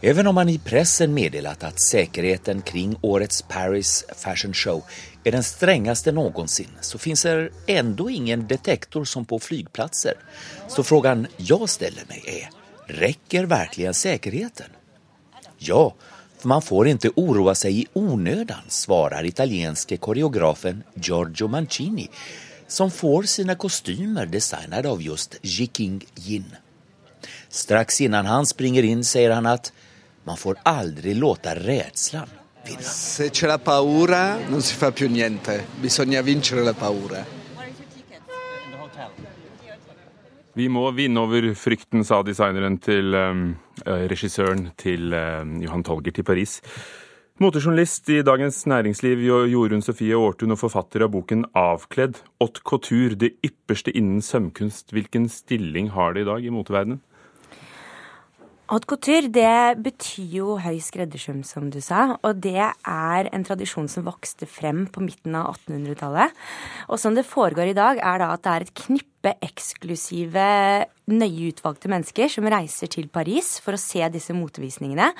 Även 0.00 0.26
om 0.26 0.34
man 0.34 0.48
i 0.48 0.58
pressen 0.58 1.14
meddelat 1.14 1.64
att 1.64 1.80
säkerheten 1.80 2.62
kring 2.62 2.96
årets 3.00 3.42
Paris 3.42 4.04
Fashion 4.16 4.54
Show 4.54 4.82
är 5.24 5.32
den 5.32 5.42
strängaste 5.42 6.12
någonsin 6.12 6.68
så 6.80 6.98
finns 6.98 7.22
det 7.22 7.48
ändå 7.66 8.10
ingen 8.10 8.46
detektor 8.46 9.04
som 9.04 9.24
på 9.24 9.38
flygplatser. 9.38 10.14
Så 10.68 10.82
frågan 10.82 11.26
jag 11.36 11.68
ställer 11.68 12.02
mig 12.08 12.22
är, 12.26 12.63
räcker 12.86 13.44
verkligen 13.44 13.94
säkerheten? 13.94 14.66
Ja, 15.58 15.94
för 16.38 16.48
man 16.48 16.62
får 16.62 16.88
inte 16.88 17.10
oroa 17.14 17.54
sig 17.54 17.80
i 17.80 17.86
onödan, 17.92 18.62
svarar 18.68 19.24
italienske 19.24 19.96
koreografen 19.96 20.82
Giorgio 20.94 21.48
Mancini 21.48 22.10
som 22.66 22.90
får 22.90 23.22
sina 23.22 23.54
kostymer 23.54 24.26
designade 24.26 24.88
av 24.88 25.02
just 25.02 25.36
Jiking 25.42 26.06
Yin. 26.14 26.56
Strax 27.48 28.00
innan 28.00 28.26
han 28.26 28.46
springer 28.46 28.82
in 28.82 29.04
säger 29.04 29.30
han 29.30 29.46
att 29.46 29.72
man 30.24 30.36
får 30.36 30.56
aldrig 30.62 31.16
låta 31.16 31.54
rädslan 31.54 32.28
vinna. 32.66 32.82
Se 32.82 33.28
c'è 33.30 33.46
la 33.46 33.58
paura 33.58 34.38
non 34.48 34.62
si 34.62 34.74
fa 34.74 34.90
più 34.90 35.08
niente, 35.08 35.64
bisogna 35.80 36.22
vincere 36.22 36.62
la 36.62 36.72
paura. 36.72 37.24
Vi 40.54 40.68
må 40.70 40.84
vinne 40.94 41.18
over 41.24 41.48
frykten, 41.58 42.04
sa 42.06 42.20
designeren 42.22 42.76
til 42.82 43.14
um, 43.18 43.46
regissøren 43.84 44.68
til 44.78 45.10
um, 45.10 45.56
Johan 45.64 45.82
Tolgert 45.86 46.20
i 46.22 46.26
Paris. 46.26 46.60
Motejournalist 47.42 48.06
i 48.14 48.20
Dagens 48.22 48.60
Næringsliv 48.70 49.24
Jorunn 49.50 49.82
Sofie 49.82 50.14
Aartun 50.14 50.54
og 50.54 50.60
forfatter 50.60 51.02
av 51.02 51.10
boken 51.10 51.42
'Avkledd'. 51.50 52.22
Haute 52.38 52.62
couture, 52.62 53.18
det 53.18 53.32
ypperste 53.42 53.90
innen 53.90 54.22
sømkunst. 54.22 54.94
Hvilken 54.94 55.26
stilling 55.26 55.90
har 55.90 56.14
det 56.14 56.22
i 56.22 56.30
dag 56.30 56.46
i 56.46 56.54
moteverdenen? 56.54 57.02
Haute 58.64 58.88
couture 58.88 59.28
det 59.28 59.76
betyr 59.84 60.30
jo 60.38 60.54
høy 60.56 60.78
skreddersøm, 60.80 61.42
som 61.44 61.66
du 61.68 61.82
sa. 61.84 62.14
Og 62.24 62.38
det 62.40 62.62
er 62.64 63.26
en 63.28 63.42
tradisjon 63.44 63.90
som 63.92 64.06
vokste 64.06 64.46
frem 64.48 64.86
på 64.88 65.02
midten 65.04 65.34
av 65.36 65.58
1800-tallet. 65.58 66.32
Og 66.88 66.96
som 67.02 67.12
det 67.12 67.26
foregår 67.28 67.74
i 67.74 67.74
dag, 67.76 68.00
er 68.00 68.22
da 68.22 68.30
at 68.32 68.40
det 68.46 68.54
er 68.54 68.64
et 68.64 68.72
knippe 68.80 69.34
eksklusive, 69.44 70.46
nøye 71.12 71.50
utvalgte 71.50 71.90
mennesker 71.92 72.32
som 72.32 72.48
reiser 72.48 72.88
til 72.94 73.10
Paris 73.12 73.58
for 73.60 73.76
å 73.76 73.82
se 73.82 74.00
disse 74.14 74.32
motevisningene. 74.32 75.10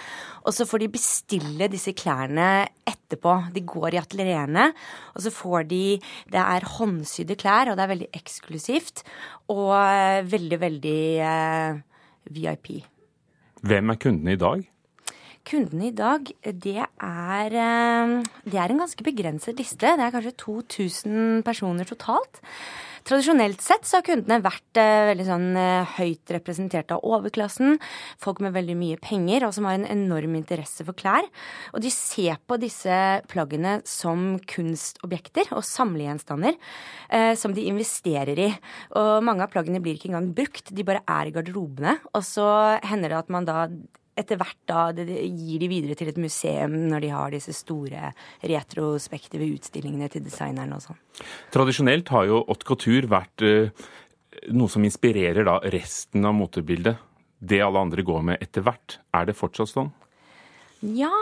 Og 0.48 0.56
så 0.56 0.64
får 0.64 0.86
de 0.86 0.90
bestille 0.96 1.68
disse 1.68 1.92
klærne 2.00 2.48
etterpå. 2.88 3.36
De 3.52 3.60
går 3.60 3.98
i 3.98 4.00
atelierene, 4.00 4.70
og 5.12 5.26
så 5.26 5.34
får 5.42 5.68
de 5.68 5.82
Det 6.32 6.40
er 6.40 6.70
håndsydde 6.78 7.36
klær, 7.44 7.68
og 7.68 7.76
det 7.76 7.84
er 7.84 7.92
veldig 7.92 8.10
eksklusivt. 8.22 9.04
Og 9.52 9.76
veldig, 10.32 10.62
veldig 10.64 10.98
eh, 11.28 11.80
VIP. 12.32 12.93
Hvem 13.64 13.90
er 13.90 13.94
kundene 13.94 14.32
i 14.32 14.36
dag? 14.36 14.60
Kundene 15.44 15.90
i 15.90 15.94
dag, 15.96 16.30
det 16.40 16.78
er, 16.80 17.54
det 18.48 18.56
er 18.56 18.72
en 18.72 18.80
ganske 18.80 19.04
begrenset 19.04 19.60
liste. 19.60 19.84
Det 19.84 20.00
er 20.00 20.14
kanskje 20.14 20.32
2000 20.40 21.44
personer 21.44 21.88
totalt. 21.88 22.40
Tradisjonelt 23.04 23.60
sett 23.60 23.84
så 23.84 23.98
har 23.98 24.04
kundene 24.06 24.40
vært 24.40 24.78
veldig 24.80 25.24
sånn 25.28 25.48
høyt 25.98 26.30
representert 26.32 26.94
av 26.94 27.02
overklassen. 27.04 27.76
Folk 28.16 28.38
med 28.40 28.54
veldig 28.54 28.76
mye 28.80 29.00
penger, 29.04 29.44
og 29.44 29.52
som 29.52 29.66
har 29.68 29.76
en 29.76 29.84
enorm 29.92 30.38
interesse 30.38 30.86
for 30.86 30.96
klær. 30.96 31.28
Og 31.76 31.84
de 31.84 31.90
ser 31.92 32.38
på 32.48 32.56
disse 32.62 32.96
plaggene 33.28 33.74
som 33.84 34.38
kunstobjekter 34.48 35.52
og 35.52 35.66
samlegjenstander 35.68 36.56
eh, 36.56 37.34
som 37.36 37.52
de 37.52 37.66
investerer 37.68 38.40
i. 38.46 38.48
Og 38.96 39.20
mange 39.28 39.44
av 39.44 39.52
plaggene 39.52 39.82
blir 39.84 40.00
ikke 40.00 40.08
engang 40.08 40.32
brukt, 40.40 40.72
de 40.72 40.88
bare 40.88 41.04
er 41.04 41.28
i 41.28 41.36
garderobene. 41.36 41.98
Og 42.14 42.24
så 42.24 42.48
hender 42.88 43.12
det 43.12 43.20
at 43.20 43.36
man 43.36 43.50
da 43.50 43.66
etter 44.18 44.38
hvert 44.40 44.60
da 44.70 44.86
det, 44.94 45.06
det 45.08 45.22
gir 45.26 45.62
de 45.62 45.70
videre 45.70 45.96
til 45.98 46.10
et 46.12 46.20
museum 46.20 46.76
når 46.90 47.04
de 47.04 47.10
har 47.14 47.34
disse 47.34 47.54
store 47.56 48.12
retrospektive 48.42 49.48
utstillingene 49.56 50.10
til 50.12 50.24
designerne 50.26 50.78
og 50.78 50.84
sånn. 50.84 51.00
Tradisjonelt 51.54 52.12
har 52.14 52.28
jo 52.30 52.44
haute 52.48 52.68
couture 52.68 53.10
vært 53.10 53.44
eh, 53.46 53.84
noe 54.54 54.70
som 54.70 54.86
inspirerer 54.86 55.46
da 55.46 55.58
resten 55.74 56.24
av 56.26 56.36
motebildet. 56.38 57.02
Det 57.44 57.60
alle 57.60 57.82
andre 57.82 58.04
går 58.06 58.24
med 58.30 58.42
etter 58.44 58.64
hvert. 58.64 58.98
Er 59.14 59.28
det 59.28 59.36
fortsatt 59.38 59.72
sånn? 59.72 59.92
Ja, 60.84 61.12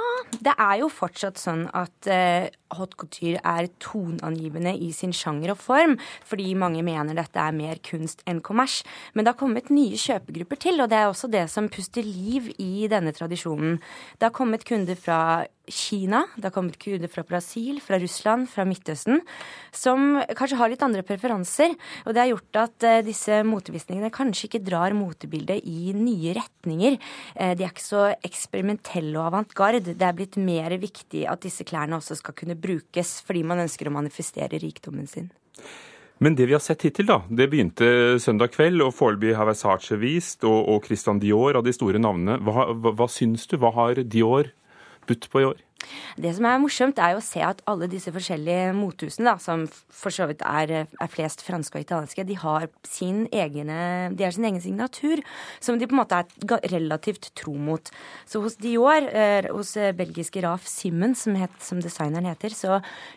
det 0.42 0.54
er 0.58 0.80
jo 0.80 0.88
fortsatt 0.90 1.38
sånn 1.38 1.68
at 1.70 2.08
uh, 2.10 2.48
haute 2.78 2.98
couture 3.00 3.40
er 3.42 3.70
toneangivende 3.82 4.74
i 4.76 4.90
sin 4.96 5.14
sjanger 5.16 5.54
og 5.54 5.60
form, 5.62 5.96
fordi 6.28 6.52
mange 6.58 6.84
mener 6.86 7.16
dette 7.18 7.40
er 7.40 7.56
mer 7.56 7.80
kunst 7.84 8.24
enn 8.28 8.42
kommers. 8.44 8.80
Men 9.14 9.24
det 9.24 9.34
har 9.34 9.40
kommet 9.40 9.72
nye 9.72 9.98
kjøpegrupper 10.00 10.62
til, 10.66 10.82
og 10.82 10.90
det 10.92 11.00
er 11.00 11.10
også 11.10 11.30
det 11.32 11.46
som 11.52 11.70
puster 11.72 12.06
liv 12.06 12.52
i 12.58 12.88
denne 12.90 13.14
tradisjonen. 13.16 13.80
Det 14.18 14.28
har 14.28 14.36
kommet 14.36 14.66
kunder 14.68 14.98
fra 14.98 15.22
Kina, 15.70 16.24
det 16.34 16.48
har 16.48 16.54
kommet 16.54 16.78
kunder 16.82 17.10
fra 17.10 17.22
Brasil, 17.22 17.78
fra 17.80 17.98
Russland, 18.02 18.48
fra 18.50 18.64
Midtøsten, 18.66 19.20
som 19.70 20.18
kanskje 20.34 20.58
har 20.58 20.72
litt 20.72 20.82
andre 20.82 21.04
preferanser. 21.06 21.76
Og 22.02 22.10
det 22.14 22.22
har 22.22 22.30
gjort 22.32 22.58
at 22.64 22.86
uh, 22.88 22.96
disse 23.06 23.38
motevisningene 23.46 24.10
kanskje 24.14 24.48
ikke 24.48 24.62
drar 24.66 24.96
motebildet 24.96 25.62
i 25.62 25.94
nye 25.94 26.34
retninger. 26.38 26.98
Uh, 27.36 27.52
de 27.54 27.62
er 27.62 27.70
ikke 27.70 27.84
så 27.84 28.08
eksperimentelle 28.26 29.14
og 29.20 29.30
avantgarde. 29.30 29.94
Det 29.94 30.02
er 30.02 30.18
blitt 30.18 30.40
mer 30.40 30.74
viktig 30.82 31.28
at 31.30 31.46
disse 31.46 31.66
klærne 31.68 32.00
også 32.00 32.18
skal 32.18 32.36
kunne 32.38 32.58
brukes 32.62 33.18
fordi 33.26 33.42
man 33.46 33.64
ønsker 33.64 33.88
å 33.88 33.94
manifestere 33.94 34.60
rikdommen 34.62 35.08
sin. 35.10 35.30
Men 36.22 36.36
det 36.38 36.46
vi 36.46 36.54
har 36.54 36.62
sett 36.62 36.84
hittil, 36.86 37.08
da, 37.08 37.18
det 37.26 37.48
begynte 37.50 38.18
søndag 38.22 38.52
kveld, 38.54 38.84
og 38.84 38.94
foreløpig 38.94 39.34
har 39.34 39.48
Versace 39.48 39.98
vist, 39.98 40.44
og, 40.46 40.68
og 40.70 40.86
Christian 40.86 41.18
Dior 41.22 41.58
av 41.58 41.66
de 41.66 41.74
store 41.74 41.98
navnene. 41.98 42.38
Hva, 42.46 42.68
hva, 42.70 42.92
hva 43.00 43.08
syns 43.10 43.48
du? 43.50 43.56
Hva 43.58 43.72
har 43.74 43.98
Dior 44.06 44.52
budt 45.10 45.26
på 45.32 45.42
i 45.42 45.48
år? 45.50 45.58
Det 46.20 46.32
som 46.36 46.44
er 46.48 46.60
morsomt, 46.62 46.98
er 47.00 47.10
jo 47.14 47.20
å 47.20 47.24
se 47.24 47.40
at 47.44 47.62
alle 47.70 47.86
disse 47.90 48.12
forskjellige 48.12 48.72
mothusene, 48.76 49.30
da, 49.30 49.36
som 49.40 49.66
for 49.92 50.10
så 50.14 50.26
vidt 50.30 50.42
er, 50.46 50.68
er, 50.86 51.08
flest 51.12 51.40
franske 51.44 51.78
og 51.78 51.84
italienske, 51.86 52.24
de 52.28 52.36
har, 52.40 52.68
sin 52.88 53.18
egen, 53.32 53.68
de 54.16 54.24
har 54.24 54.32
sin 54.34 54.46
egen 54.48 54.62
signatur, 54.62 55.18
som 55.62 55.78
de 55.78 55.86
på 55.88 55.94
en 55.96 56.02
måte 56.02 56.16
er 56.22 56.26
relativt 56.72 57.24
tro 57.38 57.54
mot. 57.56 57.84
Så 58.28 58.36
hos 58.44 58.56
Dior, 58.62 59.02
eh, 59.08 59.46
hos 59.52 59.70
belgiske 59.98 60.40
Raf 60.44 60.64
Simmons, 60.68 61.18
som, 61.26 61.34
het, 61.38 61.54
som, 61.64 61.78
designeren 61.82 62.28
heter, 62.30 62.50
så 62.56 62.72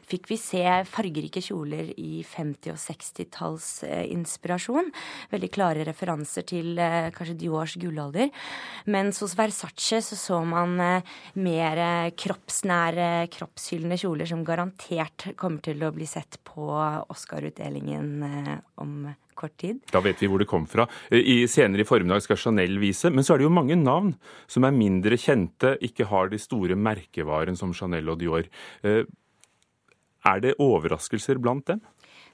fikk 0.09 0.23
vi 0.31 0.37
se 0.41 0.63
fargerike 0.89 1.41
kjoler 1.43 1.85
i 1.99 2.23
50- 2.25 2.71
og 2.73 2.79
60-tallsinspirasjon. 2.81 4.85
Veldig 5.33 5.51
klare 5.53 5.85
referanser 5.87 6.43
til 6.47 6.67
eh, 6.81 7.11
kanskje 7.15 7.39
Diors 7.45 7.73
gullalder. 7.81 8.27
Mens 8.91 9.15
hos 9.23 9.37
Versace 9.37 9.97
så 10.05 10.15
så 10.19 10.37
man 10.47 10.79
eh, 10.81 11.03
mer 11.39 11.75
kroppsnære, 12.55 13.27
kroppshyllende 13.33 13.97
kjoler 13.99 14.27
som 14.29 14.43
garantert 14.45 15.35
kommer 15.35 15.61
til 15.61 15.83
å 15.83 15.91
bli 15.91 16.05
sett 16.07 16.39
på 16.43 16.69
Oscar-utdelingen 17.11 18.23
om 18.79 19.09
kort 19.35 19.57
tid. 19.59 19.81
Da 19.91 19.99
vet 19.99 20.21
vi 20.21 20.27
hvor 20.27 20.39
det 20.39 20.47
kom 20.47 20.65
fra. 20.65 20.87
I, 21.11 21.47
senere 21.47 21.83
i 21.83 21.85
formiddag 21.87 22.23
skal 22.23 22.39
Chanel 22.39 22.79
vise, 22.79 23.11
men 23.11 23.23
så 23.23 23.33
er 23.33 23.41
det 23.41 23.47
jo 23.49 23.51
mange 23.51 23.75
navn 23.75 24.13
som 24.47 24.63
er 24.63 24.71
mindre 24.71 25.17
kjente, 25.19 25.75
ikke 25.83 26.07
har 26.07 26.31
de 26.31 26.39
store 26.39 26.75
merkevarene 26.79 27.59
som 27.59 27.73
Chanel 27.75 28.07
og 28.09 28.21
Dior. 28.21 28.47
Er 30.25 30.41
det 30.41 30.55
overraskelser 30.63 31.37
blant 31.37 31.67
dem? 31.67 31.83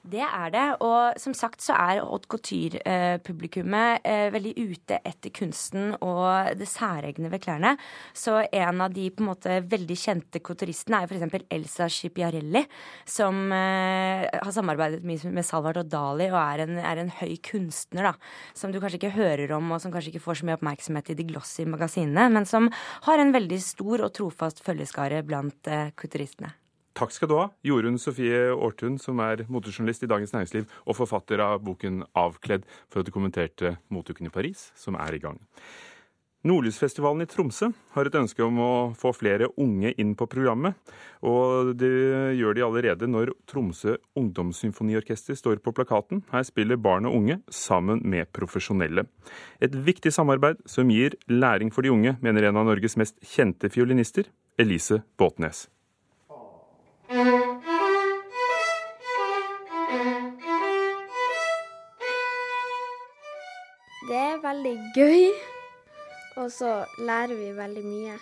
Det 0.01 0.21
er 0.25 0.49
det. 0.49 0.63
Og 0.81 1.19
som 1.21 1.33
sagt 1.37 1.61
så 1.61 1.75
er 1.77 2.01
haute 2.01 2.29
couture-publikummet 2.31 4.01
eh, 4.07 4.29
veldig 4.33 4.53
ute 4.57 4.97
etter 5.05 5.33
kunsten 5.35 5.91
og 5.99 6.57
det 6.57 6.65
særegne 6.69 7.29
ved 7.29 7.43
klærne. 7.43 7.75
Så 8.17 8.39
en 8.49 8.81
av 8.81 8.95
de 8.95 9.09
på 9.13 9.21
en 9.21 9.29
måte 9.29 9.59
veldig 9.69 9.97
kjente 10.01 10.41
couturistene 10.41 11.03
er 11.03 11.11
f.eks. 11.11 11.45
Elsa 11.53 11.89
Schipiarelli, 11.91 12.63
som 13.05 13.43
eh, 13.53 14.25
har 14.31 14.55
samarbeidet 14.55 15.05
mye 15.05 15.33
med 15.35 15.45
Salvador 15.45 15.85
Dali 15.85 16.31
og 16.31 16.39
er 16.41 16.65
en, 16.65 16.79
er 16.81 17.03
en, 17.03 17.13
høy 17.21 17.35
kunstner, 17.45 18.09
da. 18.09 18.31
Som 18.57 18.73
du 18.73 18.79
kanskje 18.81 19.03
ikke 19.03 19.13
hører 19.19 19.53
om, 19.57 19.69
og 19.75 19.83
som 19.83 19.93
kanskje 19.93 20.15
ikke 20.15 20.25
får 20.25 20.41
så 20.41 20.49
mye 20.49 20.57
oppmerksomhet 20.57 21.13
i 21.13 21.17
de 21.19 21.27
glossy 21.29 21.67
magasinene, 21.69 22.25
men 22.33 22.49
som 22.49 22.71
har 23.05 23.21
en 23.21 23.35
veldig 23.35 23.61
stor 23.61 24.07
og 24.07 24.15
trofast 24.17 24.65
følgeskare 24.65 25.21
blant 25.27 25.69
eh, 25.69 25.93
couturistene. 25.93 26.55
Takk 26.97 27.13
skal 27.15 27.29
du 27.31 27.37
ha, 27.39 27.45
Jorunn 27.63 27.99
Sofie 28.01 28.49
Aartun, 28.51 28.97
som 28.99 29.19
er 29.23 29.45
motejournalist 29.51 30.03
i 30.03 30.09
Dagens 30.11 30.33
Næringsliv 30.35 30.67
og 30.85 30.97
forfatter 30.97 31.39
av 31.39 31.61
boken 31.63 32.03
'Avkledd', 32.11 32.67
for 32.89 32.99
at 32.99 33.05
du 33.05 33.11
kommenterte 33.11 33.77
moteuken 33.89 34.27
i 34.27 34.33
Paris, 34.33 34.71
som 34.75 34.95
er 34.95 35.15
i 35.15 35.19
gang. 35.23 35.39
Nordlysfestivalen 36.41 37.21
i 37.21 37.29
Tromsø 37.29 37.67
har 37.93 38.07
et 38.09 38.15
ønske 38.17 38.41
om 38.41 38.55
å 38.57 38.71
få 38.97 39.11
flere 39.13 39.51
unge 39.61 39.91
inn 40.01 40.15
på 40.17 40.25
programmet. 40.25 40.73
Og 41.21 41.75
det 41.77 41.91
gjør 42.39 42.57
de 42.57 42.63
allerede 42.65 43.09
når 43.09 43.35
Tromsø 43.45 43.99
Ungdomssymfoniorkester 44.17 45.37
står 45.37 45.61
på 45.61 45.73
plakaten. 45.77 46.23
Her 46.33 46.41
spiller 46.47 46.81
barn 46.81 47.05
og 47.05 47.19
unge 47.19 47.37
sammen 47.47 48.01
med 48.01 48.31
profesjonelle. 48.33 49.05
Et 49.61 49.71
viktig 49.71 50.09
samarbeid 50.11 50.65
som 50.65 50.89
gir 50.89 51.13
læring 51.29 51.69
for 51.69 51.85
de 51.85 51.93
unge, 51.93 52.17
mener 52.25 52.49
en 52.49 52.57
av 52.57 52.65
Norges 52.65 52.97
mest 52.97 53.21
kjente 53.21 53.69
fiolinister, 53.69 54.25
Elise 54.57 55.03
Båtnes. 55.21 55.67
Det 57.11 57.19
er 64.15 64.37
veldig 64.39 64.71
gøy, 64.95 65.25
og 66.39 66.47
så 66.55 66.85
lærer 67.03 67.35
vi 67.35 67.49
veldig 67.57 67.83
mye. 67.83 68.15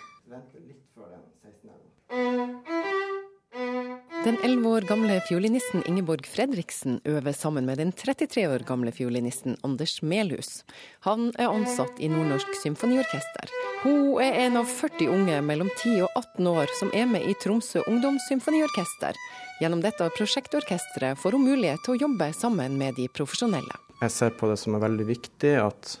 Den 4.26 4.36
11 4.42 4.68
år 4.68 4.88
gamle 4.90 5.20
fiolinisten 5.28 5.86
Ingeborg 5.86 6.26
Fredriksen 6.26 6.98
øver 7.06 7.32
sammen 7.32 7.66
med 7.70 7.78
den 7.78 7.92
33 7.92 8.48
år 8.50 8.66
gamle 8.66 8.90
fiolinisten 8.92 9.56
Anders 9.62 10.02
Melhus. 10.02 10.64
Han 11.06 11.30
er 11.38 11.54
ansatt 11.54 12.02
i 12.02 12.10
Nordnorsk 12.10 12.58
Symfoniorkester. 12.58 13.69
Hun 13.82 14.20
er 14.20 14.32
en 14.32 14.56
av 14.60 14.64
40 14.68 15.08
unge 15.08 15.38
mellom 15.40 15.68
10 15.72 16.02
og 16.04 16.16
18 16.18 16.48
år 16.50 16.72
som 16.76 16.90
er 16.92 17.06
med 17.08 17.24
i 17.24 17.32
Tromsø 17.40 17.80
Ungdomssymfoniorkester. 17.88 19.16
Gjennom 19.62 19.80
dette 19.80 20.04
prosjektorkesteret 20.18 21.16
får 21.16 21.36
hun 21.36 21.46
mulighet 21.46 21.80
til 21.86 21.94
å 21.94 22.00
jobbe 22.02 22.28
sammen 22.36 22.76
med 22.76 22.98
de 23.00 23.06
profesjonelle. 23.08 23.78
Jeg 24.02 24.12
ser 24.12 24.36
på 24.36 24.50
det 24.50 24.58
som 24.60 24.76
er 24.76 24.84
veldig 24.84 25.06
viktig 25.08 25.54
at 25.62 25.96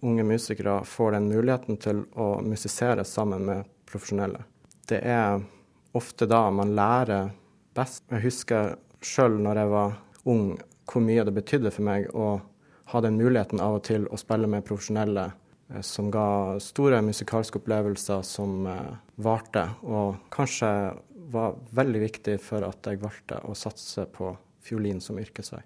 unge 0.00 0.24
musikere 0.24 0.78
får 0.86 1.18
den 1.18 1.26
muligheten 1.32 1.80
til 1.82 2.04
å 2.14 2.28
musisere 2.46 3.02
sammen 3.04 3.50
med 3.50 3.66
profesjonelle. 3.90 4.46
Det 4.86 5.02
er 5.02 5.42
ofte 5.98 6.30
da 6.30 6.44
man 6.54 6.76
lærer 6.78 7.34
best. 7.74 8.06
Jeg 8.14 8.28
husker 8.28 8.76
sjøl 9.02 9.40
når 9.42 9.64
jeg 9.64 9.74
var 9.74 9.98
ung 10.30 10.46
hvor 10.86 11.02
mye 11.02 11.26
det 11.26 11.34
betydde 11.34 11.74
for 11.74 11.90
meg 11.90 12.08
å 12.14 12.32
ha 12.94 13.02
den 13.02 13.18
muligheten 13.18 13.58
av 13.62 13.80
og 13.80 13.86
til 13.90 14.06
å 14.06 14.18
spille 14.18 14.46
med 14.50 14.66
profesjonelle 14.66 15.32
eh, 15.32 15.36
som 15.82 16.10
ga 16.10 16.58
store 16.62 17.00
musikalske 17.06 17.60
opplevelser 17.60 18.24
som 18.26 18.66
eh, 18.66 18.94
varte, 19.22 19.66
og 19.86 20.18
kanskje 20.34 20.70
var 21.30 21.58
veldig 21.76 22.00
viktig 22.02 22.38
for 22.42 22.66
at 22.66 22.86
jeg 22.90 23.02
valgte 23.02 23.38
å 23.46 23.54
satse 23.54 24.06
på 24.10 24.32
fiolin 24.66 25.00
som 25.02 25.20
yrkesvei. 25.22 25.62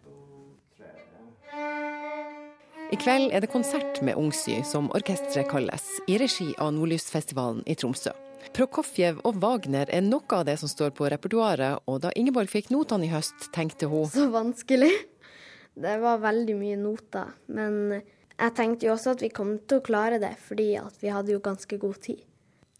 I 2.93 2.99
kveld 3.01 3.33
er 3.33 3.41
det 3.43 3.51
konsert 3.51 4.03
med 4.05 4.19
Ungsy, 4.21 4.61
som 4.69 4.91
orkesteret 4.95 5.49
kalles, 5.51 5.87
i 6.07 6.19
regi 6.21 6.51
av 6.61 6.75
Nordlysfestivalen 6.77 7.65
i 7.67 7.75
Tromsø. 7.81 8.13
Prokofjev 8.55 9.23
og 9.25 9.39
Wagner 9.41 9.89
er 9.89 10.05
noe 10.05 10.37
av 10.37 10.45
det 10.47 10.59
som 10.61 10.69
står 10.71 10.93
på 10.95 11.09
repertoaret, 11.11 11.81
og 11.89 12.03
da 12.05 12.13
Ingeborg 12.15 12.53
fikk 12.53 12.69
notene 12.75 13.09
i 13.09 13.11
høst, 13.11 13.49
tenkte 13.57 13.89
hun 13.91 14.05
Så 14.13 14.29
vanskelig. 14.31 14.93
Det 15.75 15.97
var 15.99 16.21
veldig 16.23 16.55
mye 16.61 16.77
noter. 16.79 17.33
Men 17.51 18.05
jeg 18.41 18.55
tenkte 18.59 18.89
jo 18.89 18.95
også 18.95 19.15
at 19.15 19.25
vi 19.25 19.33
kom 19.35 19.59
til 19.69 19.81
å 19.81 19.85
klare 19.85 20.21
det, 20.23 20.35
fordi 20.43 20.75
at 20.81 20.97
vi 21.03 21.13
hadde 21.15 21.35
jo 21.35 21.43
ganske 21.45 21.79
god 21.81 22.01
tid. 22.05 22.23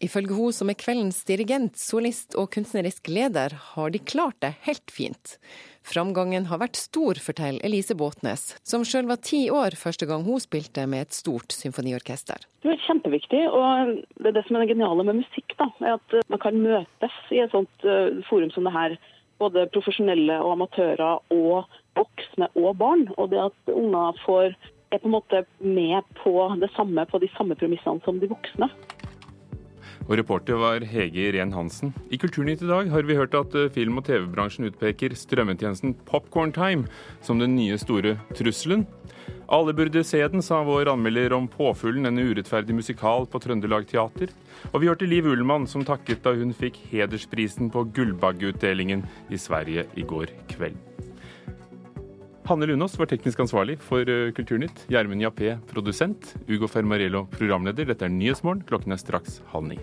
Ifølge 0.03 0.35
hun 0.35 0.51
som 0.51 0.67
er 0.67 0.75
kveldens 0.75 1.21
dirigent, 1.23 1.77
solist 1.79 2.35
og 2.35 2.49
kunstnerisk 2.51 3.07
leder, 3.07 3.55
har 3.71 3.93
de 3.93 4.01
klart 4.03 4.35
det 4.43 4.51
helt 4.65 4.91
fint. 4.91 5.37
Framgangen 5.85 6.49
har 6.49 6.59
vært 6.59 6.75
stor, 6.79 7.19
forteller 7.21 7.63
Elise 7.63 7.95
Båtnes, 7.95 8.55
som 8.65 8.83
sjøl 8.83 9.07
var 9.07 9.21
ti 9.23 9.45
år 9.53 9.77
første 9.79 10.07
gang 10.09 10.25
hun 10.27 10.41
spilte 10.43 10.83
med 10.89 11.05
et 11.05 11.15
stort 11.15 11.55
symfoniorkester. 11.55 12.43
Det 12.65 12.73
er 12.73 12.83
kjempeviktig, 12.87 13.43
og 13.47 14.01
det 14.19 14.31
er 14.31 14.35
det 14.35 14.45
som 14.47 14.57
er 14.57 14.65
det 14.65 14.73
geniale 14.73 15.05
med 15.07 15.21
musikk. 15.21 15.55
da, 15.61 15.69
er 15.79 15.99
At 15.99 16.29
man 16.33 16.43
kan 16.43 16.59
møtes 16.59 17.19
i 17.31 17.43
et 17.45 17.53
sånt 17.55 17.87
uh, 17.87 18.19
forum 18.27 18.51
som 18.51 18.67
det 18.67 18.75
her. 18.75 18.97
Både 19.39 19.67
profesjonelle 19.71 20.39
og 20.41 20.55
amatører 20.55 21.21
og 21.31 21.71
voksne 21.95 22.49
og 22.55 22.75
barn. 22.81 23.07
Og 23.15 23.29
det 23.31 23.45
at 23.45 23.71
unger 23.71 24.17
får 24.25 24.55
er 24.91 25.01
på 25.01 25.09
en 25.09 25.15
måte 25.15 25.45
med 25.59 26.03
på 26.21 26.33
det 26.61 26.71
samme, 26.75 27.05
på 27.09 27.21
de 27.21 27.29
samme 27.37 27.57
premissene 27.59 28.03
som 28.05 28.19
de 28.21 28.29
voksne. 28.31 28.69
Og 30.05 30.19
reporter 30.19 30.59
var 30.61 30.83
Hege 30.85 31.31
Ren 31.33 31.53
Hansen. 31.55 31.93
I 32.13 32.19
Kulturnytt 32.21 32.61
i 32.61 32.69
dag 32.69 32.91
har 32.93 33.07
vi 33.07 33.17
hørt 33.17 33.33
at 33.37 33.55
eh, 33.57 33.71
film- 33.73 33.97
og 33.97 34.05
TV-bransjen 34.05 34.67
utpeker 34.69 35.15
strømmetjenesten 35.17 35.95
Popcorn 36.05 36.53
Time 36.53 36.85
som 37.25 37.41
den 37.41 37.55
nye 37.57 37.79
store 37.81 38.19
trusselen. 38.37 38.85
Alle 39.49 39.73
burde 39.77 40.03
se 40.05 40.21
den, 40.29 40.41
sa 40.45 40.61
vår 40.65 40.89
anmelder 40.93 41.33
om 41.33 41.47
Påfuglen, 41.49 42.05
en 42.05 42.21
urettferdig 42.21 42.77
musikal 42.77 43.25
på 43.29 43.41
Trøndelag 43.41 43.85
Teater. 43.89 44.33
Og 44.73 44.81
vi 44.81 44.89
hørte 44.89 45.09
Liv 45.09 45.25
Ullmann, 45.29 45.67
som 45.69 45.85
takket 45.85 46.23
da 46.25 46.33
hun 46.37 46.53
fikk 46.53 46.79
hedersprisen 46.93 47.73
på 47.73 47.87
Gullbaggeutdelingen 47.93 49.05
i 49.29 49.41
Sverige 49.41 49.85
i 49.97 50.05
går 50.05 50.33
kveld. 50.53 50.77
Hanne 52.45 52.67
Lunås 52.69 52.93
var 52.99 53.09
teknisk 53.09 53.39
ansvarlig 53.41 53.79
for 53.81 54.05
eh, 54.05 54.31
Kulturnytt. 54.37 54.85
Gjermund 54.93 55.23
Jappé 55.23 55.55
produsent. 55.65 56.35
Ugo 56.45 56.69
Fermarello 56.69 57.25
programleder. 57.33 57.89
Dette 57.89 58.05
er 58.05 58.13
Nyhetsmorgen. 58.13 58.61
Klokken 58.69 58.93
er 58.93 59.01
straks 59.01 59.39
halv 59.49 59.71
ni. 59.71 59.79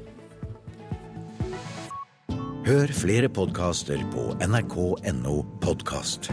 Hør 2.62 2.94
flere 2.94 3.27
podkaster 3.27 3.98
på 4.14 4.31
nrk.no 4.46 5.40
podkast. 5.64 6.31